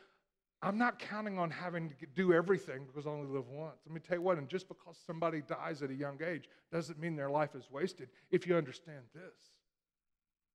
[0.65, 3.81] I'm not counting on having to do everything because I only live once.
[3.85, 7.01] Let me tell you what, and just because somebody dies at a young age doesn't
[7.01, 9.51] mean their life is wasted if you understand this.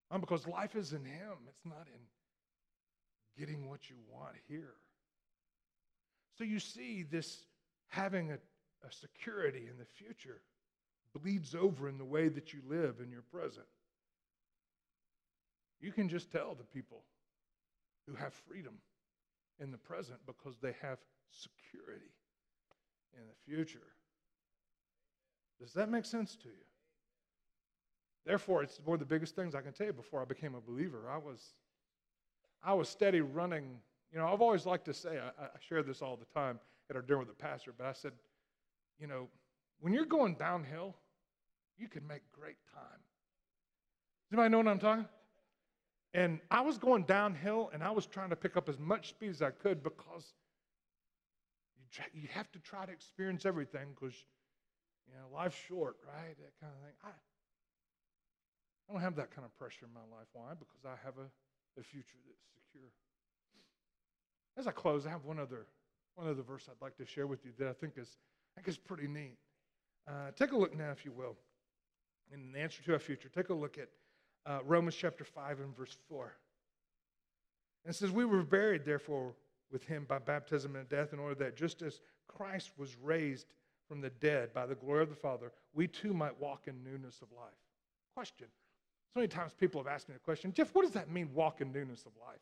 [0.09, 1.99] Um, because life is in Him, it's not in
[3.37, 4.75] getting what you want here.
[6.37, 7.43] So you see, this
[7.87, 8.37] having a,
[8.87, 10.41] a security in the future
[11.17, 13.65] bleeds over in the way that you live in your present.
[15.79, 17.03] You can just tell the people
[18.07, 18.73] who have freedom
[19.59, 20.99] in the present because they have
[21.29, 22.11] security
[23.13, 23.79] in the future.
[25.59, 26.65] Does that make sense to you?
[28.25, 30.61] Therefore, it's one of the biggest things I can tell you before I became a
[30.61, 31.09] believer.
[31.11, 31.53] I was,
[32.63, 33.79] I was steady running.
[34.11, 36.59] You know, I've always liked to say, I, I share this all the time
[36.89, 38.11] at our dinner with the pastor, but I said,
[38.99, 39.27] you know,
[39.79, 40.95] when you're going downhill,
[41.77, 42.99] you can make great time.
[44.29, 45.05] Does anybody know what I'm talking?
[46.13, 49.29] And I was going downhill and I was trying to pick up as much speed
[49.29, 50.33] as I could because
[51.77, 54.15] you, you have to try to experience everything because,
[55.07, 56.35] you know, life's short, right?
[56.37, 56.93] That kind of thing.
[57.03, 57.09] I,
[58.89, 60.27] I don't have that kind of pressure in my life.
[60.33, 60.53] Why?
[60.57, 62.89] Because I have a, a future that's secure.
[64.57, 65.67] As I close, I have one other,
[66.15, 68.17] one other verse I'd like to share with you that I think is,
[68.57, 69.37] I think it's pretty neat.
[70.07, 71.35] Uh, take a look now, if you will,
[72.33, 73.29] in the answer to our future.
[73.29, 73.89] Take a look at
[74.45, 76.33] uh, Romans chapter 5 and verse 4.
[77.85, 79.35] And it says, We were buried, therefore,
[79.71, 83.45] with him by baptism and death, in order that just as Christ was raised
[83.87, 87.21] from the dead by the glory of the Father, we too might walk in newness
[87.21, 87.53] of life.
[88.15, 88.47] Question
[89.17, 91.59] so many times people have asked me the question, Jeff, what does that mean, walk
[91.59, 92.37] in newness of life?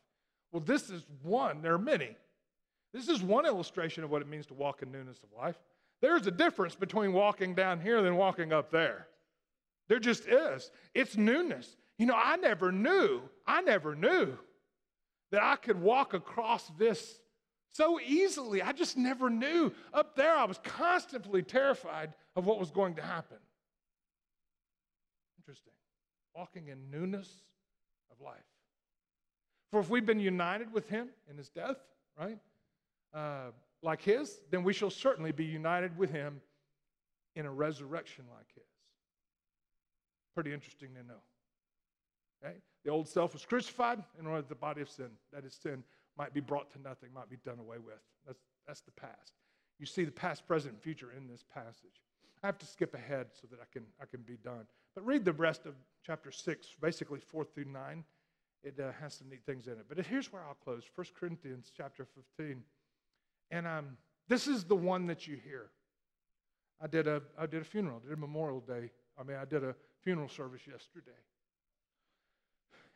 [0.52, 2.16] Well, this is one, there are many.
[2.92, 5.56] This is one illustration of what it means to walk in newness of life.
[6.02, 9.06] There's a difference between walking down here than walking up there.
[9.88, 10.70] There just is.
[10.94, 11.76] It's newness.
[11.98, 14.36] You know, I never knew, I never knew
[15.32, 17.20] that I could walk across this
[17.72, 18.62] so easily.
[18.62, 19.72] I just never knew.
[19.92, 23.38] Up there, I was constantly terrified of what was going to happen.
[25.38, 25.72] Interesting
[26.36, 27.28] walking in newness
[28.10, 28.36] of life.
[29.70, 31.76] For if we've been united with him in his death,
[32.18, 32.38] right,
[33.14, 33.50] uh,
[33.82, 36.40] like his, then we shall certainly be united with him
[37.34, 38.64] in a resurrection like his.
[40.34, 41.20] Pretty interesting to know.
[42.44, 42.56] Okay?
[42.84, 45.82] The old self was crucified in order that the body of sin, that is sin,
[46.16, 48.00] might be brought to nothing, might be done away with.
[48.26, 49.32] That's, that's the past.
[49.78, 52.02] You see the past, present, and future in this passage.
[52.42, 54.66] I have to skip ahead so that I can, I can be done.
[54.94, 55.74] But read the rest of
[56.04, 58.04] chapter 6, basically 4 through 9.
[58.62, 59.86] It uh, has some neat things in it.
[59.88, 62.06] But here's where I'll close 1 Corinthians chapter
[62.38, 62.62] 15.
[63.50, 63.96] And um,
[64.28, 65.70] this is the one that you hear.
[66.80, 68.90] I did a, I did a funeral, I did a Memorial Day.
[69.18, 71.10] I mean, I did a funeral service yesterday.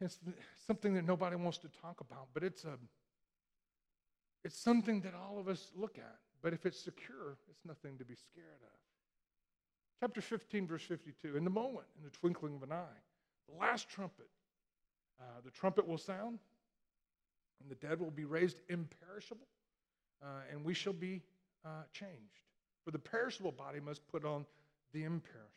[0.00, 0.18] It's
[0.66, 2.78] something that nobody wants to talk about, but it's, a,
[4.44, 6.16] it's something that all of us look at.
[6.42, 8.80] But if it's secure, it's nothing to be scared of.
[10.00, 11.36] Chapter 15, verse 52.
[11.36, 13.00] In the moment, in the twinkling of an eye,
[13.46, 14.28] the last trumpet,
[15.20, 16.38] uh, the trumpet will sound,
[17.60, 19.46] and the dead will be raised imperishable,
[20.22, 21.22] uh, and we shall be
[21.64, 22.40] uh, changed.
[22.84, 24.46] For the perishable body must put on
[24.92, 25.50] the imperishable.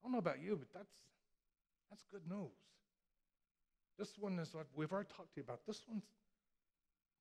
[0.00, 0.92] I don't know about you, but that's,
[1.90, 2.50] that's good news.
[3.98, 5.60] This one is like we've already talked to you about.
[5.66, 6.04] This one's,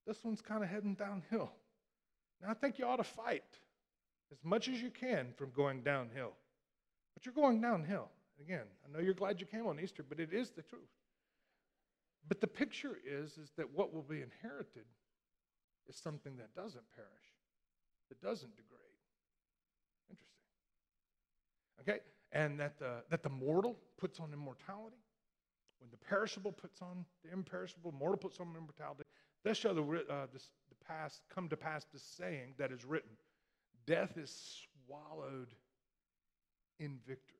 [0.07, 1.51] this one's kind of heading downhill.
[2.41, 3.43] Now, I think you ought to fight
[4.31, 6.31] as much as you can from going downhill.
[7.13, 8.09] But you're going downhill.
[8.43, 10.81] Again, I know you're glad you came on Easter, but it is the truth.
[12.27, 14.85] But the picture is, is that what will be inherited
[15.87, 17.27] is something that doesn't perish,
[18.09, 18.81] that doesn't degrade.
[20.09, 20.41] Interesting.
[21.81, 21.99] Okay?
[22.31, 24.97] And that the, that the mortal puts on immortality.
[25.79, 29.03] When the perishable puts on the imperishable, mortal puts on immortality.
[29.43, 33.09] Thus shall the, uh, this, the past come to pass the saying that is written
[33.87, 35.55] Death is swallowed
[36.79, 37.39] in victory.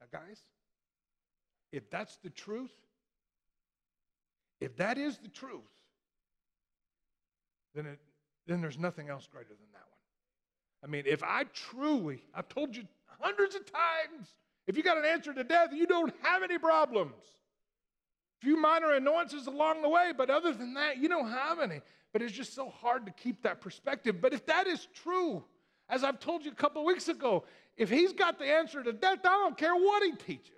[0.00, 0.40] Now, guys,
[1.72, 2.72] if that's the truth,
[4.60, 5.68] if that is the truth,
[7.74, 7.98] then, it,
[8.46, 10.84] then there's nothing else greater than that one.
[10.84, 12.84] I mean, if I truly, I've told you
[13.20, 14.34] hundreds of times,
[14.66, 17.14] if you got an answer to death, you don't have any problems.
[18.40, 21.80] A few minor annoyances along the way, but other than that, you don't have any.
[22.12, 24.20] But it's just so hard to keep that perspective.
[24.20, 25.44] But if that is true,
[25.88, 27.44] as I've told you a couple weeks ago,
[27.76, 30.50] if he's got the answer to death, I don't care what he teaches.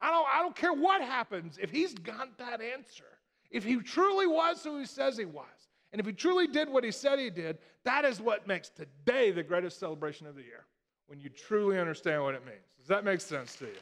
[0.00, 3.04] I don't, I don't care what happens if he's got that answer.
[3.50, 5.46] If he truly was who he says he was,
[5.92, 9.30] and if he truly did what he said he did, that is what makes today
[9.30, 10.64] the greatest celebration of the year,
[11.06, 12.64] when you truly understand what it means.
[12.78, 13.72] Does that make sense to you?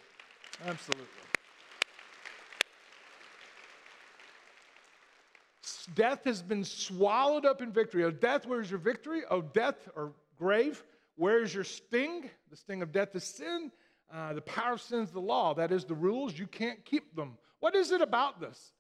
[0.67, 1.07] Absolutely.
[5.95, 8.05] Death has been swallowed up in victory.
[8.05, 9.23] Oh, death, where's your victory?
[9.31, 10.85] Oh, death or grave,
[11.17, 12.31] where's your sting?
[12.51, 13.73] The sting of death is sin.
[14.13, 15.55] Uh, the power of sin is the law.
[15.55, 16.39] That is the rules.
[16.39, 17.39] You can't keep them.
[17.61, 18.73] What is it about this?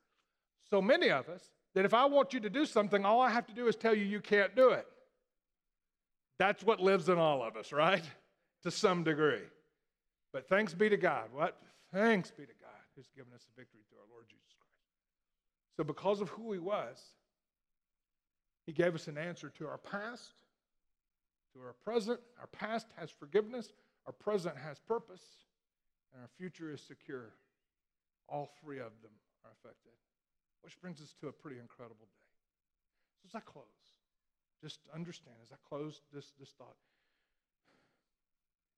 [0.70, 1.42] so many of us
[1.74, 3.94] that if I want you to do something, all I have to do is tell
[3.94, 4.86] you you can't do it.
[6.38, 8.04] That's what lives in all of us, right?
[8.64, 9.40] To some degree.
[10.34, 11.30] But thanks be to God.
[11.32, 11.56] What?
[11.94, 14.76] Thanks be to God who's given us the victory through our Lord Jesus Christ.
[15.78, 17.00] So, because of who He was,
[18.66, 20.34] He gave us an answer to our past,
[21.54, 22.20] to our present.
[22.38, 23.72] Our past has forgiveness,
[24.06, 25.22] our present has purpose,
[26.12, 27.32] and our future is secure.
[28.28, 29.12] All three of them
[29.44, 29.92] are affected.
[30.62, 32.28] Which brings us to a pretty incredible day.
[33.22, 33.64] So as I close,
[34.62, 36.76] just understand as I close this, this thought,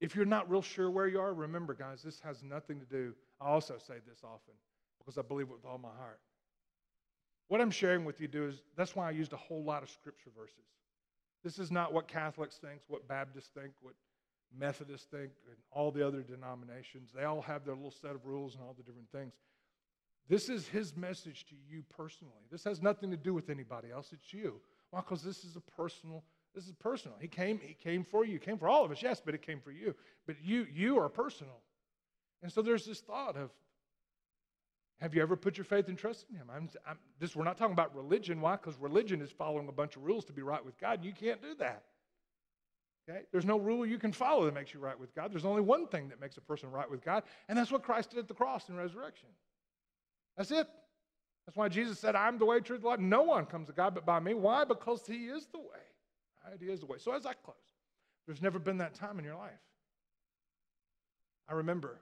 [0.00, 3.14] if you're not real sure where you are, remember, guys, this has nothing to do.
[3.40, 4.54] I also say this often
[4.98, 6.20] because I believe it with all my heart.
[7.48, 9.90] What I'm sharing with you do is that's why I used a whole lot of
[9.90, 10.64] scripture verses.
[11.44, 13.94] This is not what Catholics think, what Baptists think, what
[14.56, 17.10] Methodists think, and all the other denominations.
[17.14, 19.34] They all have their little set of rules and all the different things.
[20.28, 22.42] This is his message to you personally.
[22.50, 24.10] This has nothing to do with anybody else.
[24.12, 24.60] It's you.
[24.90, 25.00] Why?
[25.00, 26.22] Because this is a personal.
[26.54, 27.16] This is personal.
[27.20, 27.58] He came.
[27.58, 28.34] He came for you.
[28.34, 29.02] He came for all of us.
[29.02, 29.94] Yes, but it came for you.
[30.26, 31.60] But you, you are personal.
[32.42, 33.50] And so there's this thought of,
[35.00, 36.48] have you ever put your faith and trust in Him?
[36.54, 38.40] I'm, I'm, this, we're not talking about religion.
[38.40, 38.52] Why?
[38.52, 40.98] Because religion is following a bunch of rules to be right with God.
[40.98, 41.82] And you can't do that.
[43.08, 43.22] Okay?
[43.32, 45.32] There's no rule you can follow that makes you right with God.
[45.32, 48.10] There's only one thing that makes a person right with God, and that's what Christ
[48.10, 49.28] did at the cross and resurrection.
[50.36, 50.66] That's it.
[51.46, 53.00] That's why Jesus said, I'm the way, truth, life.
[53.00, 54.34] No one comes to God but by me.
[54.34, 54.64] Why?
[54.64, 55.82] Because He is the way.
[56.44, 56.56] Right?
[56.60, 56.98] He is the way.
[56.98, 57.56] So as I close,
[58.26, 59.52] there's never been that time in your life.
[61.48, 61.98] I remember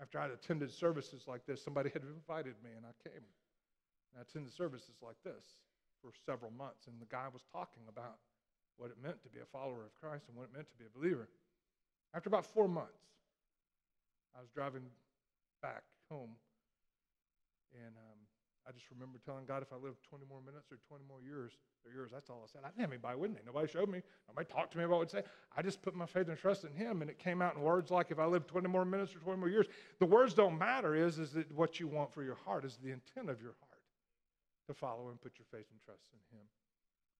[0.00, 3.22] after I'd attended services like this, somebody had invited me and I came.
[3.22, 5.44] And I attended services like this
[6.02, 6.88] for several months.
[6.88, 8.18] And the guy was talking about
[8.78, 10.84] what it meant to be a follower of Christ and what it meant to be
[10.86, 11.28] a believer.
[12.14, 13.06] After about four months,
[14.36, 14.82] I was driving
[15.62, 16.30] back home
[17.74, 18.18] and um,
[18.66, 21.52] I just remember telling God, if I live 20 more minutes or 20 more years,
[21.82, 22.10] they're yours.
[22.12, 22.62] That's all I said.
[22.64, 23.40] I didn't have anybody with me.
[23.44, 24.02] Nobody showed me.
[24.28, 25.22] Nobody talked to me about what to say.
[25.56, 27.90] I just put my faith and trust in Him, and it came out in words
[27.90, 29.66] like, if I live 20 more minutes or 20 more years.
[29.98, 30.94] The words don't matter.
[30.94, 32.64] Is is that what you want for your heart?
[32.64, 33.82] Is the intent of your heart
[34.68, 36.46] to follow and put your faith and trust in Him,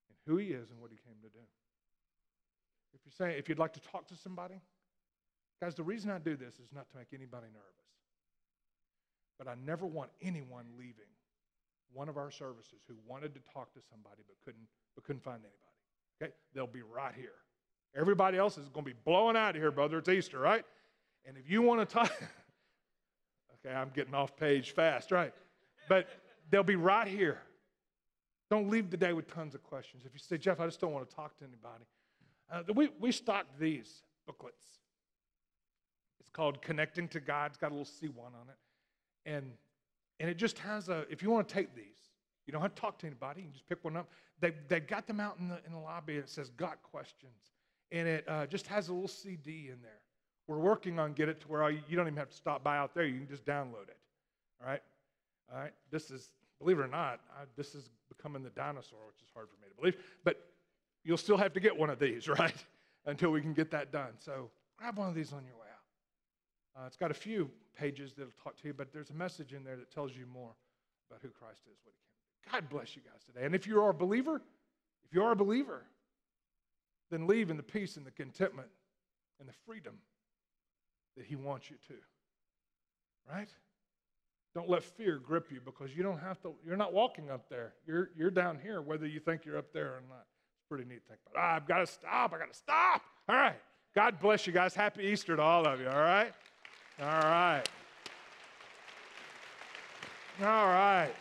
[0.09, 1.45] and who He is and what He came to do.
[2.95, 4.61] If you're saying, if you'd like to talk to somebody,
[5.61, 7.82] guys, the reason I do this is not to make anybody nervous.
[9.39, 11.13] But I never want anyone leaving
[11.93, 15.41] one of our services who wanted to talk to somebody but couldn't, but couldn't find
[15.41, 16.23] anybody.
[16.23, 16.33] Okay?
[16.55, 17.35] They'll be right here.
[17.95, 19.99] Everybody else is going to be blowing out of here, brother.
[19.99, 20.65] It's Easter, right?
[21.27, 22.11] And if you want to talk,
[23.67, 25.33] okay, I'm getting off page fast, right?
[25.89, 26.09] But
[26.51, 27.39] they'll be right here.
[28.51, 30.05] Don't leave the day with tons of questions.
[30.07, 31.85] If you say, Jeff, I just don't want to talk to anybody,
[32.51, 34.63] uh, we, we stocked these booklets.
[36.21, 37.51] It's called Connecting to God.
[37.51, 38.57] It's got a little C1 on it.
[39.27, 39.53] And,
[40.21, 41.85] and it just has a, if you want to take these,
[42.47, 43.41] you don't have to talk to anybody.
[43.41, 44.11] You can just pick one up.
[44.41, 46.17] They, they got them out in the, in the lobby.
[46.17, 47.53] It says, Got questions.
[47.93, 50.01] And it uh, just has a little CD in there.
[50.49, 52.95] We're working on get it to where you, don't even have to stop by out
[52.95, 53.05] there.
[53.05, 53.99] You can just download it.
[54.61, 54.83] All right?
[55.53, 55.73] All right?
[55.91, 59.49] This is, believe it or not, I, this is becoming the dinosaur, which is hard
[59.49, 59.97] for me to believe.
[60.25, 60.43] But
[61.05, 62.57] you'll still have to get one of these, right?
[63.07, 64.13] Until we can get that done.
[64.19, 65.62] So grab one of these on your way.
[66.77, 69.63] Uh, it's got a few pages that'll talk to you, but there's a message in
[69.65, 70.53] there that tells you more
[71.11, 72.69] about who Christ is, what he can do.
[72.69, 73.45] God bless you guys today.
[73.45, 74.41] And if you are a believer,
[75.05, 75.85] if you are a believer,
[77.11, 78.69] then leave in the peace and the contentment
[79.39, 79.95] and the freedom
[81.17, 81.95] that he wants you to.
[83.31, 83.49] Right?
[84.55, 87.75] Don't let fear grip you because you don't have to, you're not walking up there.
[87.87, 90.27] You're, you're down here, whether you think you're up there or not.
[90.57, 91.43] It's pretty neat to think about.
[91.43, 92.33] Ah, I've got to stop.
[92.35, 93.03] i got to stop.
[93.29, 93.57] All right.
[93.95, 94.75] God bless you guys.
[94.75, 95.89] Happy Easter to all of you.
[95.89, 96.33] All right?
[97.01, 97.63] All right.
[100.41, 101.13] All right.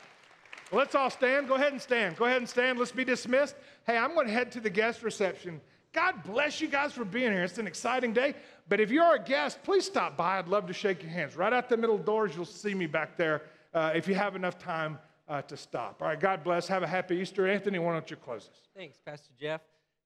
[0.72, 1.48] Let's all stand.
[1.48, 2.16] Go ahead and stand.
[2.16, 2.80] Go ahead and stand.
[2.80, 3.56] Let's be dismissed.
[3.86, 5.60] Hey, I'm going to head to the guest reception.
[5.94, 7.44] God bless you guys for being here.
[7.44, 8.36] It's an exciting day.
[8.70, 10.38] But if you're a guest, please stop by.
[10.38, 11.36] I'd love to shake your hands.
[11.36, 13.42] Right out the middle doors, you'll see me back there
[13.74, 14.98] uh, if you have enough time
[15.28, 16.02] uh, to stop.
[16.02, 16.68] All right, God bless.
[16.68, 17.48] Have a happy Easter.
[17.48, 18.68] Anthony, why don't you close us?
[18.76, 19.62] Thanks, Pastor Jeff.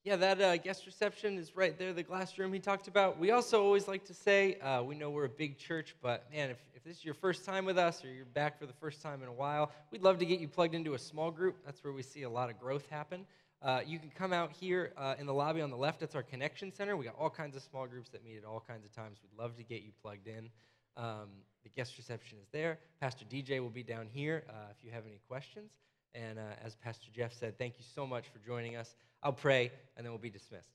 [0.06, 3.18] Yeah, that uh, guest reception is right there, the glass room he talked about.
[3.18, 6.52] We also always like to say, uh, we know we're a big church, but man,
[6.52, 9.02] if, if this is your first time with us or you're back for the first
[9.02, 11.56] time in a while, we'd love to get you plugged into a small group.
[11.66, 13.26] That's where we see a lot of growth happen.
[13.64, 16.02] Uh, you can come out here uh, in the lobby on the left.
[16.02, 16.96] That's our connection center.
[16.96, 19.18] We got all kinds of small groups that meet at all kinds of times.
[19.24, 20.52] We'd love to get you plugged in.
[20.98, 21.30] Um,
[21.64, 22.78] the guest reception is there.
[23.02, 25.72] Pastor DJ will be down here uh, if you have any questions.
[26.16, 28.96] And uh, as Pastor Jeff said, thank you so much for joining us.
[29.22, 30.70] I'll pray, and then we'll be dismissed.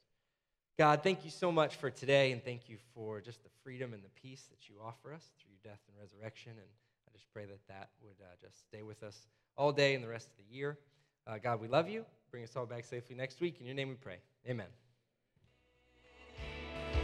[0.78, 4.03] God, thank you so much for today, and thank you for just the freedom and
[4.03, 6.53] the peace that you offer us through your death and resurrection.
[6.53, 6.68] And
[7.07, 9.26] I just pray that that would uh, just stay with us
[9.57, 10.78] all day and the rest of the year.
[11.26, 12.05] Uh, God, we love you.
[12.30, 13.57] Bring us all back safely next week.
[13.61, 14.16] In your name we pray.
[14.49, 14.66] Amen.